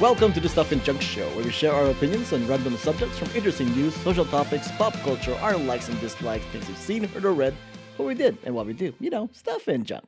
Welcome 0.00 0.32
to 0.34 0.38
the 0.38 0.48
Stuff 0.48 0.70
and 0.70 0.84
Junk 0.84 1.02
Show, 1.02 1.26
where 1.30 1.44
we 1.44 1.50
share 1.50 1.72
our 1.72 1.90
opinions 1.90 2.32
on 2.32 2.46
random 2.46 2.76
subjects 2.76 3.18
from 3.18 3.34
interesting 3.34 3.66
news, 3.72 3.92
social 3.96 4.24
topics, 4.24 4.70
pop 4.78 4.92
culture, 5.02 5.34
our 5.40 5.56
likes 5.56 5.88
and 5.88 6.00
dislikes, 6.00 6.44
things 6.52 6.68
we've 6.68 6.78
seen, 6.78 7.02
heard, 7.02 7.24
or 7.24 7.32
read, 7.32 7.52
what 7.96 8.06
we 8.06 8.14
did, 8.14 8.38
and 8.44 8.54
what 8.54 8.64
we 8.64 8.74
do. 8.74 8.94
You 9.00 9.10
know, 9.10 9.28
stuff 9.32 9.66
and 9.66 9.84
junk. 9.84 10.04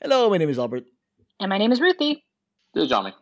Hello, 0.00 0.30
my 0.30 0.38
name 0.38 0.50
is 0.50 0.56
Albert. 0.56 0.84
And 1.40 1.48
my 1.48 1.58
name 1.58 1.72
is 1.72 1.80
Ruthy. 1.80 2.22
This 2.74 2.84
is 2.84 2.88
Johnny. 2.88 3.12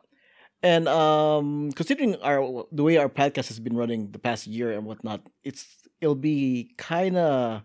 And 0.62 0.86
um, 0.86 1.72
considering 1.72 2.16
our 2.16 2.66
the 2.70 2.82
way 2.82 2.98
our 2.98 3.08
podcast 3.08 3.48
has 3.48 3.58
been 3.58 3.74
running 3.74 4.10
the 4.10 4.18
past 4.18 4.46
year 4.46 4.70
and 4.70 4.84
whatnot, 4.84 5.22
it's 5.42 5.64
it'll 6.02 6.14
be 6.14 6.74
kind 6.76 7.16
of 7.16 7.62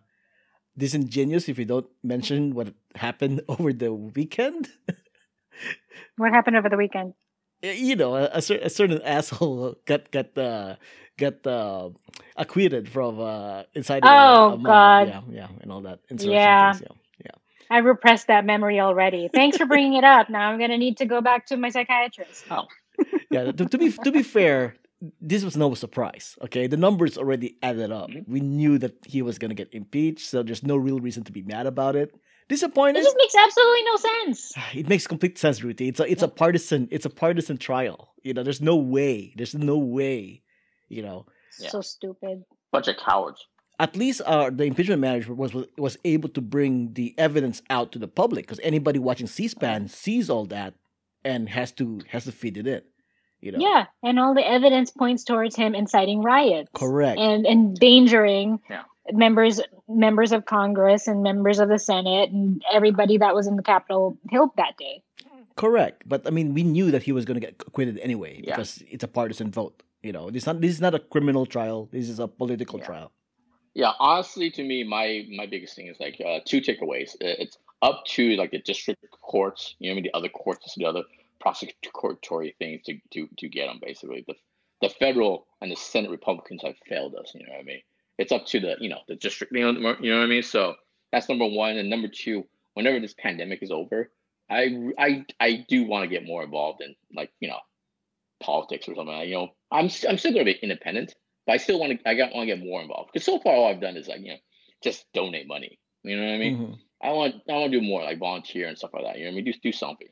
disingenuous 0.78 1.50
if 1.50 1.58
we 1.58 1.66
don't 1.66 1.88
mention 2.02 2.56
what 2.56 2.74
happened 2.96 3.42
over 3.50 3.74
the 3.74 3.92
weekend. 3.92 4.70
What 6.16 6.32
happened 6.32 6.56
over 6.56 6.70
the 6.70 6.78
weekend? 6.78 7.14
You 7.62 7.96
know, 7.96 8.16
a, 8.16 8.30
a, 8.34 8.42
cer- 8.42 8.60
a 8.62 8.70
certain 8.70 9.02
asshole 9.06 9.76
got 9.86 10.12
got 10.12 10.38
uh, 10.38 10.76
got 11.18 11.46
uh, 11.48 11.90
acquitted 12.36 12.90
from 12.90 13.20
uh, 13.20 13.64
a- 13.76 14.00
Oh, 14.04 14.54
a 14.54 14.58
mob. 14.58 14.64
God. 14.64 15.08
Yeah, 15.08 15.22
yeah, 15.30 15.48
and 15.62 15.72
all 15.72 15.82
that. 15.82 16.00
Yeah. 16.10 16.74
things, 16.74 16.84
yeah. 17.26 17.32
I 17.70 17.80
repressed 17.80 18.28
that 18.28 18.46
memory 18.46 18.80
already. 18.80 19.28
Thanks 19.34 19.58
for 19.58 19.66
bringing 19.66 19.96
it 19.96 20.06
up. 20.06 20.30
Now 20.30 20.50
I'm 20.50 20.58
going 20.58 20.70
to 20.70 20.78
need 20.78 20.96
to 20.98 21.06
go 21.06 21.20
back 21.20 21.48
to 21.48 21.58
my 21.58 21.70
psychiatrist. 21.70 22.46
Oh. 22.50 22.64
yeah. 23.30 23.52
To, 23.52 23.66
to 23.66 23.78
be 23.78 23.92
to 23.92 24.10
be 24.12 24.24
fair, 24.24 24.76
this 25.20 25.44
was 25.44 25.58
no 25.58 25.74
surprise. 25.74 26.38
Okay, 26.44 26.68
the 26.68 26.78
numbers 26.78 27.18
already 27.18 27.58
added 27.62 27.92
up. 27.92 28.10
Mhm. 28.10 28.28
We 28.28 28.40
knew 28.40 28.78
that 28.78 28.96
he 29.06 29.22
was 29.22 29.38
gonna 29.38 29.54
get 29.54 29.74
impeached, 29.74 30.28
so 30.30 30.44
there's 30.44 30.64
no 30.64 30.78
real 30.78 31.00
reason 31.00 31.24
to 31.26 31.32
be 31.34 31.42
mad 31.44 31.66
about 31.68 31.96
it. 31.98 32.16
It 32.50 32.54
Disappointed? 32.54 33.04
just 33.04 33.18
makes 33.18 33.36
absolutely 33.36 33.84
no 33.84 33.96
sense. 33.98 34.54
It 34.74 34.88
makes 34.90 35.06
complete 35.08 35.38
sense, 35.38 35.62
Ruthy. 35.62 35.90
It's 35.90 36.00
a 36.00 36.10
it's 36.12 36.24
a 36.24 36.28
partisan 36.28 36.88
it's 36.92 37.06
a 37.06 37.10
partisan 37.10 37.58
trial. 37.58 38.14
You 38.24 38.34
know, 38.34 38.44
there's 38.44 38.62
no 38.62 38.76
way. 38.78 39.34
There's 39.36 39.54
no 39.56 39.78
way. 39.78 40.44
You 40.90 41.02
know, 41.02 41.26
Yeah. 41.60 41.70
So 41.70 41.82
stupid. 41.82 42.44
Bunch 42.72 42.88
of 42.88 42.98
cowards. 42.98 43.46
at 43.80 43.96
least 43.96 44.22
uh, 44.26 44.50
the 44.50 44.64
impeachment 44.64 45.02
manager 45.02 45.34
was 45.34 45.52
was 45.78 45.98
able 46.06 46.30
to 46.30 46.42
bring 46.42 46.94
the 46.94 47.14
evidence 47.18 47.62
out 47.70 47.92
to 47.94 48.00
the 48.00 48.08
public 48.08 48.46
because 48.46 48.60
anybody 48.64 49.00
watching 49.00 49.28
C-SPAN 49.28 49.88
sees 49.90 50.30
all 50.30 50.46
that 50.48 50.74
and 51.24 51.50
has 51.50 51.72
to 51.74 52.00
has 52.14 52.24
to 52.26 52.32
feed 52.32 52.58
it 52.58 52.66
in. 52.68 52.82
You 53.40 53.52
know, 53.52 53.60
Yeah, 53.62 53.86
and 54.02 54.18
all 54.20 54.34
the 54.34 54.48
evidence 54.58 54.90
points 54.90 55.24
towards 55.24 55.56
him 55.56 55.76
inciting 55.76 56.22
riots. 56.24 56.70
correct. 56.74 57.20
And 57.20 57.46
endangering 57.46 58.60
Yeah. 58.70 58.84
Members 59.14 59.62
members 59.88 60.32
of 60.32 60.46
Congress 60.46 61.08
and 61.08 61.24
members 61.24 61.60
of 61.60 61.70
the 61.70 61.80
Senate 61.80 62.32
and 62.32 62.64
everybody 62.74 63.18
that 63.18 63.34
was 63.36 63.48
in 63.48 63.56
the 63.56 63.64
Capitol 63.64 64.18
Hill 64.30 64.54
that 64.58 64.78
day. 64.78 65.02
Correct, 65.56 66.04
but 66.06 66.28
I 66.28 66.30
mean, 66.30 66.54
we 66.54 66.64
knew 66.64 66.92
that 66.92 67.04
he 67.04 67.12
was 67.12 67.26
going 67.26 67.40
to 67.40 67.46
get 67.46 67.56
acquitted 67.68 67.98
anyway 68.00 68.42
Yeah. 68.44 68.56
because 68.56 68.84
it's 68.90 69.04
a 69.04 69.08
partisan 69.08 69.50
vote. 69.52 69.82
You 70.04 70.12
know, 70.14 70.30
this 70.30 70.46
not 70.46 70.62
this 70.62 70.72
is 70.72 70.82
not 70.82 70.94
a 70.94 71.00
criminal 71.00 71.46
trial. 71.46 71.90
This 71.92 72.10
is 72.10 72.20
a 72.20 72.28
political 72.28 72.80
Yeah. 72.80 72.86
trial. 72.86 73.12
Yeah, 73.74 73.94
honestly, 74.00 74.50
to 74.52 74.64
me, 74.64 74.84
my 74.84 75.26
my 75.36 75.46
biggest 75.46 75.76
thing 75.76 75.88
is 75.88 76.00
like 76.00 76.22
uh, 76.24 76.40
two 76.46 76.62
takeaways. 76.62 77.16
Uh, 77.16 77.44
It's 77.44 77.58
up 77.82 78.04
to 78.16 78.36
like 78.36 78.52
the 78.52 78.60
district 78.60 79.06
courts, 79.22 79.76
you 79.80 79.88
know, 79.90 79.94
I 79.94 79.96
mean, 79.96 80.04
the 80.04 80.14
other 80.18 80.30
courts, 80.30 80.74
the 80.76 80.86
other 80.86 81.04
prosecutory 81.44 82.56
things 82.58 82.82
to 82.86 83.00
to 83.14 83.28
to 83.38 83.48
get 83.50 83.68
them. 83.68 83.80
Basically, 83.82 84.24
the 84.28 84.36
the 84.82 84.90
federal 84.90 85.48
and 85.62 85.72
the 85.72 85.76
Senate 85.76 86.12
Republicans 86.12 86.62
have 86.64 86.76
failed 86.88 87.16
us. 87.16 87.32
You 87.34 87.46
know 87.46 87.54
what 87.54 87.62
I 87.62 87.64
mean? 87.64 87.82
It's 88.18 88.32
up 88.32 88.46
to 88.48 88.60
the 88.60 88.76
you 88.80 88.90
know 88.90 89.00
the 89.08 89.16
district. 89.16 89.54
You 89.54 89.72
know, 89.72 89.96
you 90.02 90.12
know 90.12 90.18
what 90.18 90.24
I 90.24 90.28
mean? 90.28 90.44
So 90.44 90.76
that's 91.12 91.30
number 91.30 91.48
one, 91.48 91.78
and 91.78 91.90
number 91.90 92.08
two. 92.08 92.46
Whenever 92.74 93.00
this 93.00 93.16
pandemic 93.18 93.64
is 93.64 93.72
over, 93.72 94.12
I 94.50 94.92
I 95.00 95.26
I 95.40 95.66
do 95.68 95.84
want 95.86 96.04
to 96.04 96.08
get 96.08 96.26
more 96.26 96.44
involved 96.44 96.82
in 96.82 96.96
like 97.16 97.32
you 97.40 97.48
know 97.48 97.60
politics 98.40 98.88
or 98.88 98.96
something. 98.96 99.20
You 99.22 99.36
know, 99.36 99.50
I'm 99.72 99.86
s- 99.86 100.06
I'm 100.08 100.18
still 100.18 100.32
gonna 100.32 100.46
be 100.46 100.58
independent, 100.62 101.16
but 101.46 101.54
I 101.54 101.58
still 101.58 101.80
want 101.80 102.00
to 102.00 102.10
I 102.10 102.14
got 102.16 102.34
want 102.34 102.48
to 102.48 102.56
get 102.56 102.64
more 102.64 102.82
involved 102.82 103.10
because 103.14 103.26
so 103.26 103.40
far 103.40 103.54
all 103.54 103.68
I've 103.68 103.82
done 103.82 103.98
is 103.98 104.08
like 104.08 104.22
you 104.22 104.30
know 104.34 104.38
just 104.84 105.06
donate 105.14 105.48
money. 105.48 105.80
You 106.04 106.18
know 106.18 106.26
what 106.26 106.34
I 106.36 106.38
mean? 106.38 106.58
Mhm. 106.58 106.78
I 107.04 107.12
want 107.12 107.36
I 107.50 107.54
want 107.54 107.72
to 107.72 107.80
do 107.80 107.86
more 107.86 108.04
like 108.04 108.20
volunteer 108.20 108.68
and 108.68 108.78
stuff 108.78 108.92
like 108.94 109.04
that. 109.04 109.18
You 109.18 109.26
know 109.26 109.32
what 109.32 109.42
I 109.42 109.42
mean? 109.42 109.46
Do 109.46 109.54
do 109.64 109.72
something. 109.72 110.08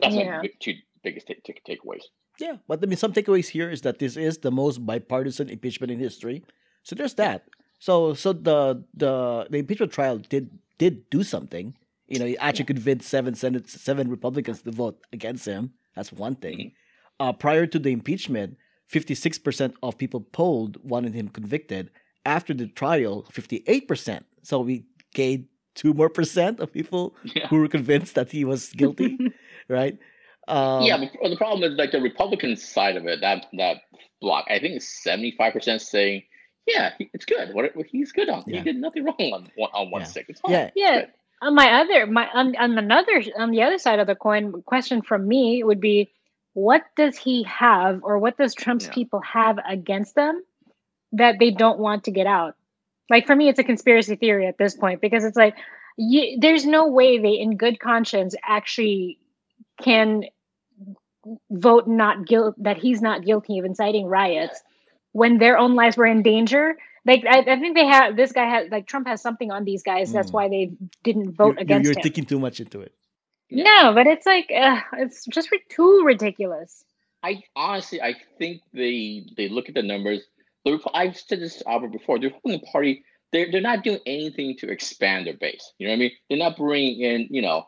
That's 0.00 0.14
Yeah. 0.14 0.40
my 0.42 0.48
two 0.60 0.74
biggest 1.02 1.26
take, 1.26 1.42
take, 1.44 1.64
takeaways. 1.64 2.02
Yeah, 2.38 2.56
but 2.68 2.82
I 2.82 2.86
mean, 2.86 2.98
some 2.98 3.14
takeaways 3.14 3.48
here 3.48 3.70
is 3.70 3.80
that 3.82 3.98
this 3.98 4.16
is 4.18 4.38
the 4.38 4.50
most 4.50 4.84
bipartisan 4.84 5.48
impeachment 5.48 5.90
in 5.90 5.98
history. 5.98 6.42
So 6.86 6.94
there's 6.94 7.14
that. 7.14 7.42
So 7.80 8.14
so 8.14 8.32
the 8.32 8.84
the 8.94 9.46
the 9.50 9.58
impeachment 9.58 9.90
trial 9.92 10.18
did 10.18 10.50
did 10.78 11.10
do 11.10 11.24
something. 11.24 11.74
You 12.06 12.20
know, 12.20 12.26
he 12.26 12.38
actually 12.38 12.66
convinced 12.70 13.08
seven 13.08 13.34
Senate 13.34 13.68
seven 13.68 14.08
Republicans 14.08 14.62
to 14.62 14.70
vote 14.70 15.02
against 15.12 15.44
him. 15.46 15.74
That's 15.96 16.12
one 16.12 16.36
thing. 16.36 16.72
Uh, 17.18 17.32
prior 17.32 17.66
to 17.66 17.78
the 17.80 17.90
impeachment, 17.90 18.56
fifty 18.86 19.14
six 19.16 19.36
percent 19.36 19.74
of 19.82 19.98
people 19.98 20.20
polled 20.20 20.78
wanted 20.88 21.14
him 21.14 21.26
convicted. 21.28 21.90
After 22.24 22.54
the 22.54 22.68
trial, 22.68 23.26
fifty 23.32 23.64
eight 23.66 23.88
percent. 23.88 24.24
So 24.42 24.60
we 24.60 24.84
gained 25.12 25.46
two 25.74 25.92
more 25.92 26.08
percent 26.08 26.60
of 26.60 26.72
people 26.72 27.16
Yeah. 27.34 27.48
who 27.48 27.58
were 27.58 27.68
convinced 27.68 28.14
that 28.14 28.30
he 28.30 28.44
was 28.44 28.70
guilty, 28.72 29.18
right? 29.68 29.98
Um, 30.46 30.82
yeah, 30.86 30.96
but 31.20 31.28
the 31.28 31.36
problem 31.36 31.64
is 31.68 31.76
like 31.76 31.90
the 31.90 32.00
Republican 32.00 32.54
side 32.54 32.96
of 32.96 33.06
it. 33.06 33.20
That 33.20 33.46
that 33.54 33.78
block, 34.20 34.44
I 34.48 34.60
think, 34.60 34.80
seventy 34.82 35.34
five 35.36 35.52
percent 35.52 35.82
saying, 35.82 36.22
"Yeah, 36.66 36.92
it's 36.98 37.24
good. 37.24 37.54
What 37.54 37.72
he's 37.86 38.12
good 38.12 38.28
on. 38.28 38.44
Yeah. 38.46 38.58
He 38.58 38.64
did 38.64 38.76
nothing 38.76 39.04
wrong 39.04 39.16
on 39.18 39.50
one 39.56 39.70
on 39.72 39.90
one 39.90 40.02
Yeah. 40.02 40.06
stick. 40.06 40.26
It's 40.28 40.40
fine. 40.40 40.52
Yeah. 40.52 40.70
Yeah. 40.74 41.00
Good. 41.00 41.12
On 41.42 41.54
my 41.54 41.80
other, 41.82 42.06
my 42.06 42.28
on, 42.32 42.56
on 42.56 42.78
another, 42.78 43.22
on 43.36 43.50
the 43.50 43.62
other 43.62 43.78
side 43.78 43.98
of 43.98 44.06
the 44.06 44.14
coin, 44.14 44.62
question 44.62 45.02
from 45.02 45.28
me 45.28 45.62
would 45.62 45.80
be, 45.80 46.10
what 46.54 46.82
does 46.96 47.18
he 47.18 47.42
have, 47.42 48.00
or 48.02 48.18
what 48.18 48.38
does 48.38 48.54
Trump's 48.54 48.86
Yeah. 48.86 48.92
people 48.94 49.20
have 49.20 49.58
against 49.68 50.14
them 50.14 50.42
that 51.12 51.38
they 51.38 51.50
don't 51.50 51.78
want 51.78 52.04
to 52.04 52.10
get 52.10 52.26
out? 52.26 52.56
Like 53.10 53.26
for 53.26 53.36
me, 53.36 53.48
it's 53.48 53.58
a 53.58 53.64
conspiracy 53.64 54.16
theory 54.16 54.46
at 54.46 54.56
this 54.56 54.74
point 54.74 55.02
because 55.02 55.24
it's 55.24 55.36
like, 55.36 55.56
you, 55.98 56.38
there's 56.40 56.64
no 56.64 56.88
way 56.88 57.18
they, 57.18 57.38
in 57.38 57.56
good 57.58 57.78
conscience, 57.80 58.34
actually 58.46 59.18
can 59.82 60.24
vote 61.50 61.86
not 61.86 62.26
guilt 62.26 62.54
that 62.58 62.78
he's 62.78 63.02
not 63.02 63.24
guilty 63.24 63.58
of 63.58 63.64
inciting 63.64 64.06
riots 64.06 64.62
when 65.20 65.38
their 65.38 65.56
own 65.58 65.74
lives 65.82 65.96
were 65.96 66.06
in 66.14 66.22
danger. 66.22 66.76
Like 67.10 67.24
I, 67.34 67.38
I 67.54 67.56
think 67.60 67.72
they 67.76 67.86
have 67.86 68.16
this 68.16 68.32
guy 68.32 68.46
has 68.54 68.68
like 68.70 68.86
Trump 68.86 69.06
has 69.12 69.20
something 69.22 69.50
on 69.56 69.64
these 69.64 69.82
guys. 69.90 70.12
That's 70.12 70.30
Mm. 70.30 70.38
why 70.38 70.48
they 70.54 70.64
didn't 71.06 71.24
you're, 71.24 71.32
vote 71.42 71.54
you're- 71.54 71.62
against 71.62 71.84
you're 71.86 71.98
him. 71.98 72.02
thinking 72.02 72.24
too 72.32 72.40
much 72.46 72.58
into 72.64 72.80
it. 72.86 72.92
no, 73.50 73.94
but 73.94 74.06
it's 74.06 74.26
like 74.26 74.50
uh, 74.64 74.80
it's 75.04 75.24
just 75.36 75.50
ri- 75.52 75.62
too 75.70 76.02
ridiculous. 76.04 76.84
I 77.22 77.42
honestly, 77.54 78.00
I 78.02 78.14
think 78.38 78.60
they 78.72 79.24
they 79.36 79.48
look 79.48 79.68
at 79.68 79.74
the 79.74 79.82
numbers. 79.82 80.22
The 80.64 80.78
I've 80.94 81.16
said 81.16 81.40
this 81.40 81.56
to 81.58 81.68
Albert 81.70 81.92
before. 81.98 82.18
The 82.18 82.26
Republican 82.28 82.68
Party, 82.72 83.04
they're 83.32 83.48
they're 83.52 83.68
not 83.72 83.84
doing 83.84 84.00
anything 84.06 84.56
to 84.60 84.68
expand 84.76 85.26
their 85.26 85.38
base. 85.46 85.64
You 85.78 85.86
know 85.86 85.92
what 85.92 85.96
I 85.96 86.04
mean? 86.04 86.10
They're 86.28 86.38
not 86.46 86.56
bringing 86.56 87.00
in, 87.10 87.28
you 87.30 87.42
know, 87.46 87.58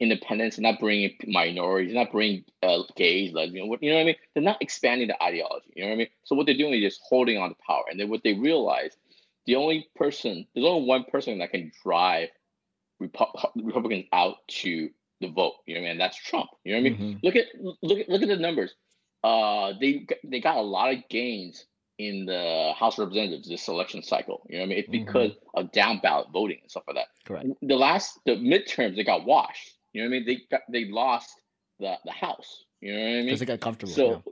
independents. 0.00 0.56
They're 0.56 0.70
not 0.70 0.80
bringing 0.80 1.16
minorities. 1.26 1.92
They're 1.92 2.02
not 2.04 2.12
bringing 2.12 2.44
uh, 2.62 2.82
gays, 2.96 3.32
lesbian. 3.32 3.68
what- 3.68 3.82
You 3.82 3.90
know 3.90 3.96
what 3.96 4.02
I 4.02 4.06
mean? 4.06 4.16
They're 4.34 4.42
not 4.42 4.60
expanding 4.60 5.08
the 5.08 5.22
ideology. 5.22 5.72
You 5.76 5.82
know 5.84 5.88
what 5.90 5.94
I 5.94 5.98
mean? 5.98 6.08
So 6.24 6.34
what 6.36 6.46
they're 6.46 6.56
doing 6.56 6.74
is 6.74 6.80
just 6.82 7.00
holding 7.08 7.38
on 7.38 7.50
to 7.50 7.56
power. 7.66 7.84
And 7.90 7.98
then 8.00 8.08
what 8.08 8.22
they 8.24 8.34
realize, 8.34 8.96
the 9.46 9.56
only 9.56 9.88
person, 9.96 10.46
there's 10.54 10.66
only 10.66 10.86
one 10.86 11.04
person 11.04 11.38
that 11.38 11.50
can 11.50 11.70
drive 11.84 12.28
Repu- 13.00 13.50
Republicans 13.56 14.04
out 14.12 14.36
to 14.48 14.88
the 15.20 15.28
vote. 15.28 15.54
You 15.66 15.74
know 15.74 15.80
what 15.80 15.84
I 15.86 15.88
mean? 15.88 15.90
And 15.92 16.00
that's 16.00 16.16
Trump. 16.16 16.50
You 16.64 16.72
know 16.74 16.80
what 16.82 16.86
I 16.86 16.90
mean? 16.98 17.14
Mhm. 17.14 17.20
look 17.24 17.36
at 17.36 17.46
look 17.82 17.98
at 18.00 18.08
look 18.08 18.22
at 18.22 18.28
the 18.28 18.36
numbers. 18.36 18.74
Uh, 19.24 19.72
they 19.80 20.06
they 20.24 20.40
got 20.40 20.56
a 20.56 20.62
lot 20.62 20.92
of 20.92 21.08
gains 21.08 21.66
in 21.98 22.26
the 22.26 22.72
House 22.76 22.98
of 22.98 23.06
Representatives 23.08 23.48
this 23.48 23.68
election 23.68 24.02
cycle. 24.02 24.44
You 24.48 24.56
know 24.58 24.62
what 24.62 24.66
I 24.66 24.68
mean? 24.70 24.78
It's 24.78 24.88
Mhm. 24.88 25.04
because 25.06 25.32
of 25.54 25.70
down 25.72 25.98
ballot 26.02 26.28
voting 26.32 26.58
and 26.62 26.70
stuff 26.70 26.84
like 26.88 26.96
that. 26.96 27.06
Correct. 27.24 27.46
The 27.62 27.76
last 27.76 28.18
the 28.24 28.32
midterms 28.36 28.96
they 28.96 29.04
got 29.04 29.24
washed. 29.24 29.74
You 29.92 30.02
know 30.02 30.08
what 30.08 30.16
I 30.16 30.18
mean? 30.18 30.26
They 30.26 30.42
got 30.50 30.60
they 30.68 30.84
lost 30.86 31.40
the 31.80 31.96
the 32.04 32.12
House. 32.12 32.64
You 32.80 32.94
know 32.94 33.00
what 33.00 33.06
I 33.06 33.12
mean? 33.12 33.24
Because 33.26 33.40
they 33.40 33.46
got 33.46 33.60
comfortable. 33.60 33.92
So 33.92 34.22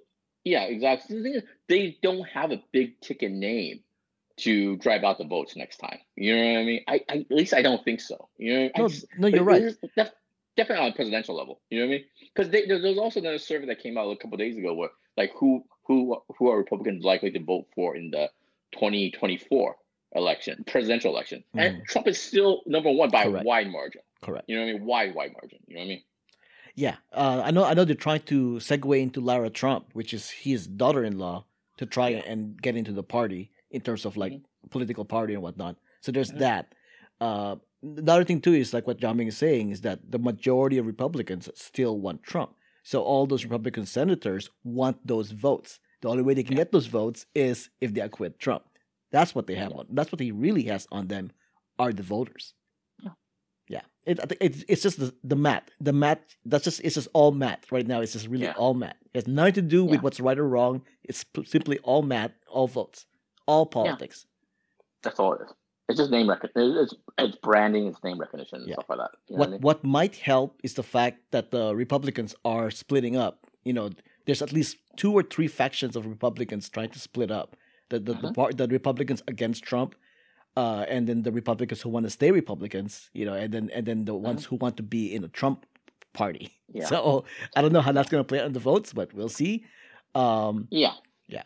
yeah. 0.45 0.63
yeah, 0.63 0.75
exactly. 0.75 1.17
The 1.17 1.23
thing 1.23 1.35
is, 1.35 1.43
they 1.69 1.99
don't 2.03 2.27
have 2.29 2.51
a 2.51 2.63
big 2.73 3.01
ticket 3.01 3.33
name 3.33 3.81
to 4.41 4.77
drive 4.77 5.05
out 5.05 5.19
the 5.19 5.25
votes 5.25 5.55
next 5.57 5.77
time. 5.79 5.99
You 6.17 6.35
know 6.35 6.53
what 6.53 6.61
I 6.61 6.65
mean? 6.65 6.85
I, 6.89 7.01
I 7.09 7.17
at 7.19 7.31
least 7.31 7.55
I 7.55 7.63
don't 7.63 7.85
think 7.85 8.01
so. 8.01 8.29
You 8.39 8.55
know, 8.55 8.71
No, 8.77 8.89
just- 8.89 9.07
no, 9.19 9.29
you're 9.29 9.45
right. 9.45 9.63
definitely 10.57 10.85
on 10.85 10.93
a 10.93 10.95
presidential 10.95 11.37
level. 11.37 11.61
You 11.71 11.81
know 11.81 11.87
what 11.87 11.95
I 11.95 11.97
mean? 11.99 12.05
Because 12.35 12.51
there, 12.51 12.67
there's 12.67 12.99
also 12.99 13.21
another 13.21 13.39
survey 13.39 13.67
that 13.67 13.81
came 13.83 13.99
out 13.99 14.11
a 14.11 14.17
couple 14.17 14.37
days 14.39 14.57
ago 14.57 14.75
where 14.75 14.91
like 15.17 15.33
who 15.37 15.65
who 15.85 16.17
who 16.39 16.49
are 16.49 16.57
Republicans 16.57 17.05
likely 17.05 17.31
to 17.33 17.41
vote 17.41 17.67
for 17.75 17.97
in 17.97 18.11
the 18.11 18.31
2024 18.73 19.77
election, 20.15 20.65
presidential 20.67 21.13
election, 21.13 21.45
and 21.55 21.77
mm. 21.77 21.85
Trump 21.87 22.09
is 22.09 22.21
still 22.21 22.63
number 22.67 22.91
one 22.91 23.11
by. 23.11 23.25
Correct. 23.25 23.45
a 23.45 23.47
wide 23.47 23.71
margin. 23.71 24.03
Correct. 24.23 24.45
You 24.49 24.57
know 24.57 24.63
what 24.65 24.71
I 24.71 24.73
mean? 24.75 24.85
Wide 24.85 25.15
wide 25.15 25.33
margin. 25.33 25.59
You 25.67 25.75
know 25.75 25.81
what 25.81 25.85
I 25.85 25.89
mean? 25.89 26.03
Yeah, 26.77 26.97
uh, 27.13 27.43
I 27.45 27.51
know. 27.51 27.65
I 27.65 27.75
know 27.75 27.85
they're 27.85 27.95
trying 27.97 28.23
to 28.23 28.55
segue 28.57 29.01
into 29.01 29.21
Lara 29.21 29.51
Trump, 29.51 29.87
which 29.93 30.15
is 30.15 30.31
his 30.31 30.67
daughter-in-law, 30.67 31.45
to 31.79 31.87
try 31.87 32.11
and 32.11 32.61
get 32.61 32.77
into 32.77 32.93
the 32.93 33.03
party 33.03 33.51
in 33.71 33.81
terms 33.81 34.05
of 34.05 34.17
like 34.17 34.35
political 34.71 35.05
party 35.05 35.35
and 35.35 35.43
whatnot. 35.43 35.77
So 36.01 36.13
there's 36.13 36.31
Mhm. 36.31 36.39
that. 36.39 36.75
Uh, 37.21 37.57
the 37.83 38.13
other 38.13 38.25
thing 38.25 38.41
too 38.41 38.53
is 38.55 38.73
like 38.73 38.87
what 38.87 39.01
Jiaming 39.01 39.29
is 39.29 39.37
saying 39.37 39.71
is 39.71 39.81
that 39.83 40.11
the 40.11 40.19
majority 40.19 40.79
of 40.79 40.87
Republicans 40.87 41.49
still 41.55 41.99
want 41.99 42.23
Trump. 42.23 42.55
So 42.83 43.03
all 43.03 43.27
those 43.27 43.45
Republican 43.45 43.87
senators 43.87 44.51
want 44.65 45.07
those 45.07 45.31
votes. 45.33 45.81
The 46.03 46.09
only 46.09 46.23
way 46.23 46.35
they 46.35 46.43
can 46.43 46.57
get 46.57 46.73
those 46.73 46.87
votes 46.87 47.27
is 47.35 47.69
if 47.81 47.93
they 47.95 48.01
acquit 48.01 48.39
Trump. 48.39 48.65
That's 49.11 49.35
what 49.35 49.47
they 49.47 49.55
have 49.57 49.73
on. 49.73 49.87
That's 49.91 50.13
what 50.13 50.21
he 50.21 50.31
really 50.31 50.63
has 50.65 50.87
on 50.91 51.09
them 51.09 51.33
are 51.79 51.93
the 51.93 52.03
voters. 52.03 52.55
Yeah. 53.71 53.79
Yeah. 54.07 54.13
It, 54.13 54.21
I 54.23 54.27
think 54.27 54.39
it's, 54.41 54.65
it's 54.69 54.83
just 54.83 54.99
the, 54.99 55.15
the 55.23 55.37
math. 55.37 55.65
The 55.81 55.93
math, 55.93 56.19
that's 56.45 56.65
just, 56.65 56.81
it's 56.83 56.95
just 56.97 57.09
all 57.13 57.33
math 57.33 57.71
right 57.71 57.87
now. 57.87 58.01
It's 58.01 58.13
just 58.15 58.27
really 58.29 58.45
Yeah. 58.45 58.55
all 58.57 58.75
math. 58.75 58.97
It 59.15 59.19
has 59.21 59.29
nothing 59.29 59.55
to 59.55 59.63
do 59.63 59.85
with 59.85 59.95
Yeah. 60.01 60.01
what's 60.01 60.21
right 60.21 60.39
or 60.39 60.49
wrong. 60.49 60.83
It's 61.05 61.25
simply 61.45 61.79
all 61.81 62.03
math, 62.03 62.33
all 62.49 62.67
votes, 62.69 63.07
all 63.47 63.67
politics. 63.67 64.27
That's 65.03 65.19
all 65.21 65.35
it 65.35 65.43
is. 65.47 65.53
It's 65.89 65.99
just 65.99 66.11
name 66.11 66.29
recognition. 66.31 66.77
It's 66.85 66.95
it's 67.19 67.37
branding. 67.37 67.89
It's 67.89 68.03
name 68.05 68.19
recognition 68.19 68.61
and 68.61 68.69
Yeah. 68.69 68.75
stuff 68.77 68.89
like 68.91 68.99
that. 68.99 69.11
You 69.29 69.35
know 69.37 69.41
what 69.41 69.49
I 69.49 69.53
mean? 69.53 69.61
what 69.61 69.85
might 69.85 70.17
help 70.17 70.61
is 70.63 70.75
the 70.75 70.85
fact 70.85 71.19
that 71.33 71.51
the 71.51 71.75
Republicans 71.75 72.35
are 72.45 72.71
splitting 72.71 73.17
up. 73.17 73.47
You 73.65 73.73
know, 73.73 73.91
there's 74.27 74.41
at 74.43 74.53
least 74.53 74.77
two 74.97 75.13
or 75.13 75.23
three 75.25 75.49
factions 75.49 75.97
of 75.97 76.07
Republicans 76.07 76.69
trying 76.69 76.91
to 76.91 77.01
split 77.01 77.31
up. 77.31 77.57
The 77.91 77.99
the 77.99 78.13
the, 78.15 78.29
Mhm. 78.29 78.35
part, 78.35 78.57
the 78.57 78.69
Republicans 78.69 79.21
against 79.27 79.65
Trump, 79.65 79.97
uh, 80.57 80.85
and 80.89 81.07
then 81.09 81.23
the 81.23 81.33
Republicans 81.33 81.81
who 81.83 81.89
want 81.91 82.05
to 82.05 82.11
stay 82.11 82.31
Republicans. 82.31 83.11
You 83.13 83.25
know, 83.27 83.35
and 83.35 83.53
then 83.53 83.71
and 83.75 83.87
then 83.87 84.05
the 84.05 84.15
ones 84.15 84.45
who 84.47 84.57
want 84.57 84.77
to 84.79 84.83
be 84.83 85.15
in 85.15 85.23
the 85.23 85.29
Trump 85.29 85.67
party. 86.13 86.53
Yeah. 86.73 86.87
So 86.87 87.25
I 87.57 87.63
don't 87.63 87.73
know 87.73 87.81
how 87.81 87.93
that's 87.93 88.11
going 88.11 88.23
to 88.23 88.27
play 88.27 88.41
out 88.41 88.47
in 88.47 88.53
the 88.53 88.61
votes, 88.61 88.93
but 88.93 89.13
we'll 89.15 89.29
see. 89.29 89.65
Um, 90.15 90.67
Yeah. 90.71 91.43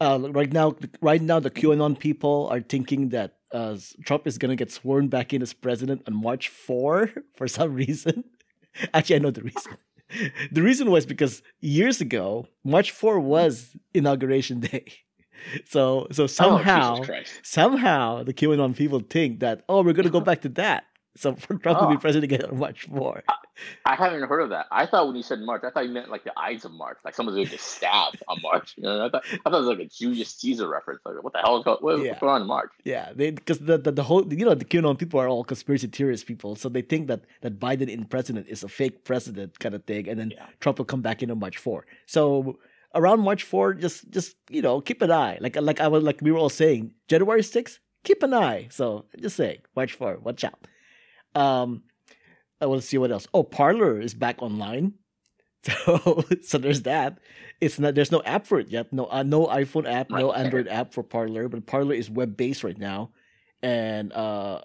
uh, 0.00 0.18
right 0.30 0.52
now, 0.52 0.76
right 1.00 1.20
now, 1.22 1.40
the 1.40 1.50
QAnon 1.50 1.98
people 1.98 2.48
are 2.52 2.60
thinking 2.60 3.08
that 3.10 3.36
uh, 3.52 3.76
Trump 4.04 4.26
is 4.26 4.38
gonna 4.38 4.56
get 4.56 4.70
sworn 4.70 5.08
back 5.08 5.32
in 5.32 5.42
as 5.42 5.52
president 5.52 6.02
on 6.06 6.14
March 6.14 6.48
four 6.48 7.10
for 7.34 7.48
some 7.48 7.74
reason. 7.74 8.24
Actually, 8.94 9.16
I 9.16 9.18
know 9.20 9.30
the 9.30 9.42
reason. 9.42 9.72
The 10.52 10.62
reason 10.62 10.90
was 10.90 11.04
because 11.04 11.42
years 11.60 12.00
ago, 12.00 12.48
March 12.64 12.92
four 12.92 13.20
was 13.20 13.76
inauguration 13.92 14.60
day. 14.60 14.84
So, 15.66 16.06
so 16.12 16.24
oh, 16.24 16.26
somehow, 16.26 17.00
Oh, 17.02 17.22
somehow, 17.42 18.22
the 18.22 18.34
QAnon 18.34 18.76
people 18.76 19.00
think 19.00 19.40
that 19.40 19.62
oh, 19.68 19.82
we're 19.82 19.92
gonna 19.92 20.10
go 20.10 20.20
back 20.30 20.42
to 20.42 20.48
that. 20.50 20.84
So 21.16 21.34
for 21.34 21.54
Trump 21.62 21.80
to 21.80 21.88
be 21.88 21.94
Oh. 21.96 21.98
president 21.98 22.32
again 22.32 22.48
on 22.50 22.58
March 22.58 22.84
four. 22.84 23.24
I 23.84 23.96
haven't 23.96 24.22
heard 24.28 24.40
of 24.42 24.50
that. 24.50 24.66
I 24.70 24.86
thought 24.86 25.08
when 25.08 25.16
you 25.16 25.22
said 25.24 25.40
March, 25.40 25.64
I 25.64 25.70
thought 25.70 25.84
you 25.84 25.90
meant 25.92 26.10
like 26.10 26.22
the 26.22 26.32
Ides 26.38 26.64
of 26.64 26.70
March, 26.70 26.98
like 27.04 27.16
someone's 27.16 27.34
going 27.34 27.46
to 27.46 27.50
get 27.50 27.60
stabbed 27.60 28.22
on 28.28 28.38
March. 28.40 28.74
You 28.76 28.84
know, 28.84 29.04
I 29.06 29.10
thought, 29.10 29.24
I 29.32 29.36
thought 29.50 29.54
it 29.54 29.66
was 29.66 29.66
like 29.66 29.80
a 29.80 29.86
Julius 29.86 30.30
Caesar 30.36 30.68
reference. 30.68 31.00
Like, 31.04 31.20
what 31.24 31.32
the 31.32 31.40
hell 31.40 31.56
is 31.58 31.64
going, 31.64 31.78
what, 31.80 31.98
Yeah. 31.98 32.16
going 32.20 32.34
on 32.34 32.42
in 32.42 32.46
March? 32.46 32.70
Yeah, 32.84 33.12
because 33.14 33.58
the, 33.58 33.76
the 33.78 33.90
the 33.90 34.04
whole 34.04 34.32
you 34.32 34.44
know 34.44 34.54
the 34.54 34.64
QAnon 34.64 34.96
people 34.96 35.18
are 35.18 35.26
all 35.28 35.42
conspiracy 35.42 35.88
theorist 35.88 36.26
people, 36.26 36.54
so 36.54 36.68
they 36.68 36.82
think 36.82 37.08
that 37.08 37.22
that 37.40 37.58
Biden 37.58 37.88
in 37.88 38.04
president 38.04 38.46
is 38.48 38.62
a 38.62 38.68
fake 38.68 39.02
president 39.02 39.58
kind 39.58 39.74
of 39.74 39.82
thing, 39.90 40.06
and 40.08 40.20
then 40.20 40.30
Yeah. 40.30 40.46
Trump 40.60 40.78
will 40.78 40.84
come 40.92 41.02
back 41.02 41.20
in 41.24 41.28
on 41.32 41.40
March 41.40 41.58
four. 41.58 41.84
So 42.06 42.60
around 42.94 43.20
March 43.20 43.42
four, 43.42 43.74
just 43.74 44.10
just 44.10 44.36
you 44.50 44.62
know 44.62 44.80
keep 44.80 45.02
an 45.02 45.10
eye, 45.10 45.38
like 45.40 45.56
like 45.56 45.80
I 45.80 45.88
was 45.88 46.02
like 46.02 46.20
we 46.22 46.30
were 46.32 46.38
all 46.38 46.48
saying 46.48 46.92
January 47.08 47.42
sixth, 47.42 47.80
keep 48.04 48.22
an 48.22 48.34
eye. 48.34 48.68
So 48.70 49.06
just 49.20 49.36
saying 49.36 49.58
March 49.76 49.92
four, 49.92 50.18
watch 50.18 50.44
out. 50.44 50.66
Um, 51.34 51.82
I 52.60 52.66
want 52.66 52.80
to 52.80 52.86
see 52.86 52.98
what 52.98 53.12
else. 53.12 53.26
Oh, 53.32 53.42
Parler 53.44 54.00
is 54.00 54.14
back 54.14 54.42
online. 54.42 54.94
So, 55.84 56.24
so 56.40 56.56
there's 56.56 56.82
that. 56.82 57.18
It's 57.60 57.80
not. 57.80 57.96
There's 57.96 58.12
no 58.12 58.22
app 58.22 58.46
for 58.46 58.60
it 58.60 58.68
yet. 58.68 58.92
No, 58.92 59.06
uh, 59.10 59.24
no 59.24 59.46
iPhone 59.46 59.90
app, 59.90 60.08
no 60.08 60.32
Android 60.32 60.68
app 60.68 60.94
for 60.94 61.02
Parler. 61.02 61.48
But 61.48 61.66
Parler 61.66 61.94
is 61.94 62.08
web 62.08 62.36
based 62.36 62.62
right 62.62 62.78
now, 62.78 63.10
and 63.60 64.12
uh, 64.12 64.60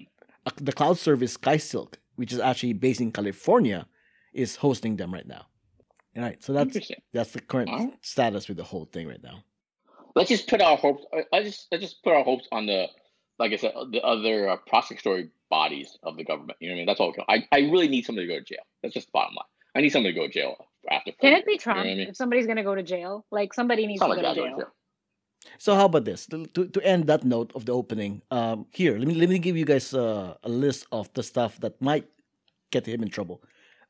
the 0.58 0.72
cloud 0.72 1.00
service 1.00 1.36
SkySilk, 1.36 1.96
which 2.16 2.31
is 2.31 2.40
actually 2.40 2.74
based 2.74 3.02
in 3.02 3.12
California, 3.12 3.88
is 4.34 4.58
hosting 4.58 4.98
them 4.98 5.12
right 5.12 5.28
now. 5.28 5.48
All 6.15 6.24
right. 6.24 6.42
So 6.44 6.54
that's 6.54 6.77
that's 7.13 7.31
the 7.31 7.42
current 7.42 7.69
Alright. 7.69 7.94
status 8.01 8.48
with 8.48 8.57
the 8.57 8.63
whole 8.63 8.86
thing 8.86 9.07
right 9.07 9.21
now. 9.24 9.44
Let's 10.15 10.30
just 10.30 10.48
put 10.48 10.62
our 10.62 10.77
hopes. 10.77 11.04
I- 11.13 11.25
I 11.38 11.44
just 11.44 11.68
let's 11.71 11.83
just 11.83 12.04
put 12.04 12.13
our 12.13 12.24
hopes 12.24 12.48
on 12.51 12.65
the, 12.68 12.88
like 13.39 13.51
I 13.51 13.56
said, 13.56 13.74
the 13.92 14.01
other 14.04 14.48
uh, 14.50 14.57
prosecutory 14.71 15.30
bodies 15.50 15.98
of 16.04 16.18
the 16.18 16.24
government. 16.24 16.57
You 16.60 16.69
know 16.69 16.74
what 16.74 16.77
I 16.77 16.80
mean? 16.81 16.86
That's 16.88 17.00
all. 17.00 17.13
I 17.30 17.48
I 17.51 17.60
really 17.71 17.88
need 17.88 18.06
somebody 18.06 18.27
to 18.27 18.33
go 18.33 18.39
to 18.39 18.45
jail. 18.45 18.63
That's 18.81 18.94
just 18.94 19.07
the 19.07 19.12
bottom 19.13 19.33
line. 19.36 19.45
I 19.75 19.81
need 19.81 19.89
somebody 19.89 20.13
to 20.13 20.19
go 20.19 20.27
to 20.27 20.33
jail 20.33 20.56
after. 20.92 21.12
four 21.13 21.30
Can 21.30 21.33
it 21.39 21.45
be 21.48 21.54
years, 21.54 21.65
you 21.65 21.71
know 21.74 21.77
what 21.80 21.86
I 21.88 21.95
mean? 21.95 22.07
if 22.10 22.15
somebody's 22.15 22.45
gonna 22.45 22.63
go 22.63 22.75
to 22.75 22.83
jail? 22.83 23.25
Like 23.31 23.54
somebody 23.56 23.88
needs 23.88 24.01
It's 24.01 24.07
to 24.10 24.15
go 24.15 24.21
like 24.21 24.36
to 24.36 24.42
jail. 24.42 24.50
go 24.51 24.56
to 24.57 24.62
jail. 24.65 24.74
So 25.57 25.75
how 25.75 25.86
about 25.86 26.06
this? 26.06 26.25
To, 26.27 26.45
to, 26.45 26.68
to 26.68 26.86
end 26.86 27.07
that 27.07 27.25
note 27.25 27.51
of 27.54 27.65
the 27.65 27.74
opening, 27.74 28.21
um, 28.31 28.65
here 28.71 28.98
let 29.00 29.07
me 29.07 29.15
let 29.15 29.30
me 29.30 29.39
give 29.39 29.57
you 29.57 29.65
guys 29.65 29.94
uh, 29.94 30.36
a 30.44 30.50
list 30.50 30.86
of 30.92 31.12
the 31.15 31.24
stuff 31.24 31.60
that 31.62 31.81
might 31.81 32.06
get 32.71 32.86
him 32.86 33.01
in 33.04 33.10
trouble. 33.10 33.42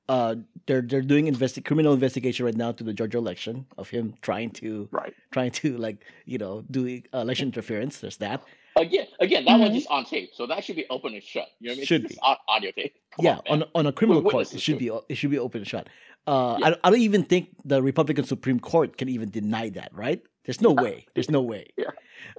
Uh, 0.10 0.36
they're 0.66 0.82
they're 0.82 1.02
doing 1.02 1.28
investi- 1.28 1.64
criminal 1.64 1.94
investigation 1.94 2.46
right 2.46 2.56
now 2.58 2.72
to 2.74 2.84
the 2.84 2.94
Georgia 2.94 3.18
election 3.18 3.66
of 3.78 3.90
him 3.90 4.16
trying 4.22 4.50
to 4.52 4.88
Right. 4.92 5.14
trying 5.32 5.52
to 5.52 5.78
like 5.78 6.04
you 6.26 6.38
know 6.38 6.64
do 6.70 7.02
uh, 7.14 7.20
election 7.20 7.48
interference. 7.48 8.00
There's 8.00 8.18
that. 8.18 8.44
Again, 8.76 9.06
again, 9.20 9.46
that 9.46 9.60
one's 9.60 9.72
Mhm. 9.72 9.76
just 9.76 9.88
on 9.90 10.04
tape, 10.04 10.32
so 10.34 10.48
that 10.48 10.64
should 10.64 10.76
be 10.76 10.86
open 10.90 11.14
and 11.14 11.22
shut. 11.24 11.48
You 11.60 11.68
know 11.68 11.72
what 11.72 11.76
I 11.76 11.78
mean? 11.78 11.86
Should 11.86 12.06
It's 12.06 12.16
be. 12.16 12.20
audio 12.48 12.72
tape. 12.72 12.96
Come 13.16 13.26
yeah, 13.26 13.38
on, 13.48 13.64
on 13.64 13.70
on 13.76 13.86
a 13.86 13.92
criminal 13.94 14.22
We're 14.24 14.32
court, 14.32 14.54
it 14.54 14.60
should 14.60 14.80
to 14.80 14.80
be 14.80 14.92
it 15.10 15.16
should 15.16 15.32
be 15.32 15.40
open 15.40 15.60
and 15.62 15.68
shut. 15.68 15.88
Uh, 16.28 16.58
Yeah. 16.60 16.68
I, 16.84 16.88
I 16.88 16.90
don't 16.90 17.00
even 17.02 17.24
think 17.24 17.50
the 17.64 17.82
Republican 17.82 18.26
Supreme 18.26 18.60
Court 18.60 18.98
can 18.98 19.08
even 19.10 19.30
deny 19.30 19.70
that. 19.70 19.92
Right? 19.94 20.22
There's 20.44 20.60
no 20.60 20.72
way. 20.72 21.06
There's 21.16 21.30
no 21.30 21.42
way. 21.42 21.68
Yeah. 21.78 21.92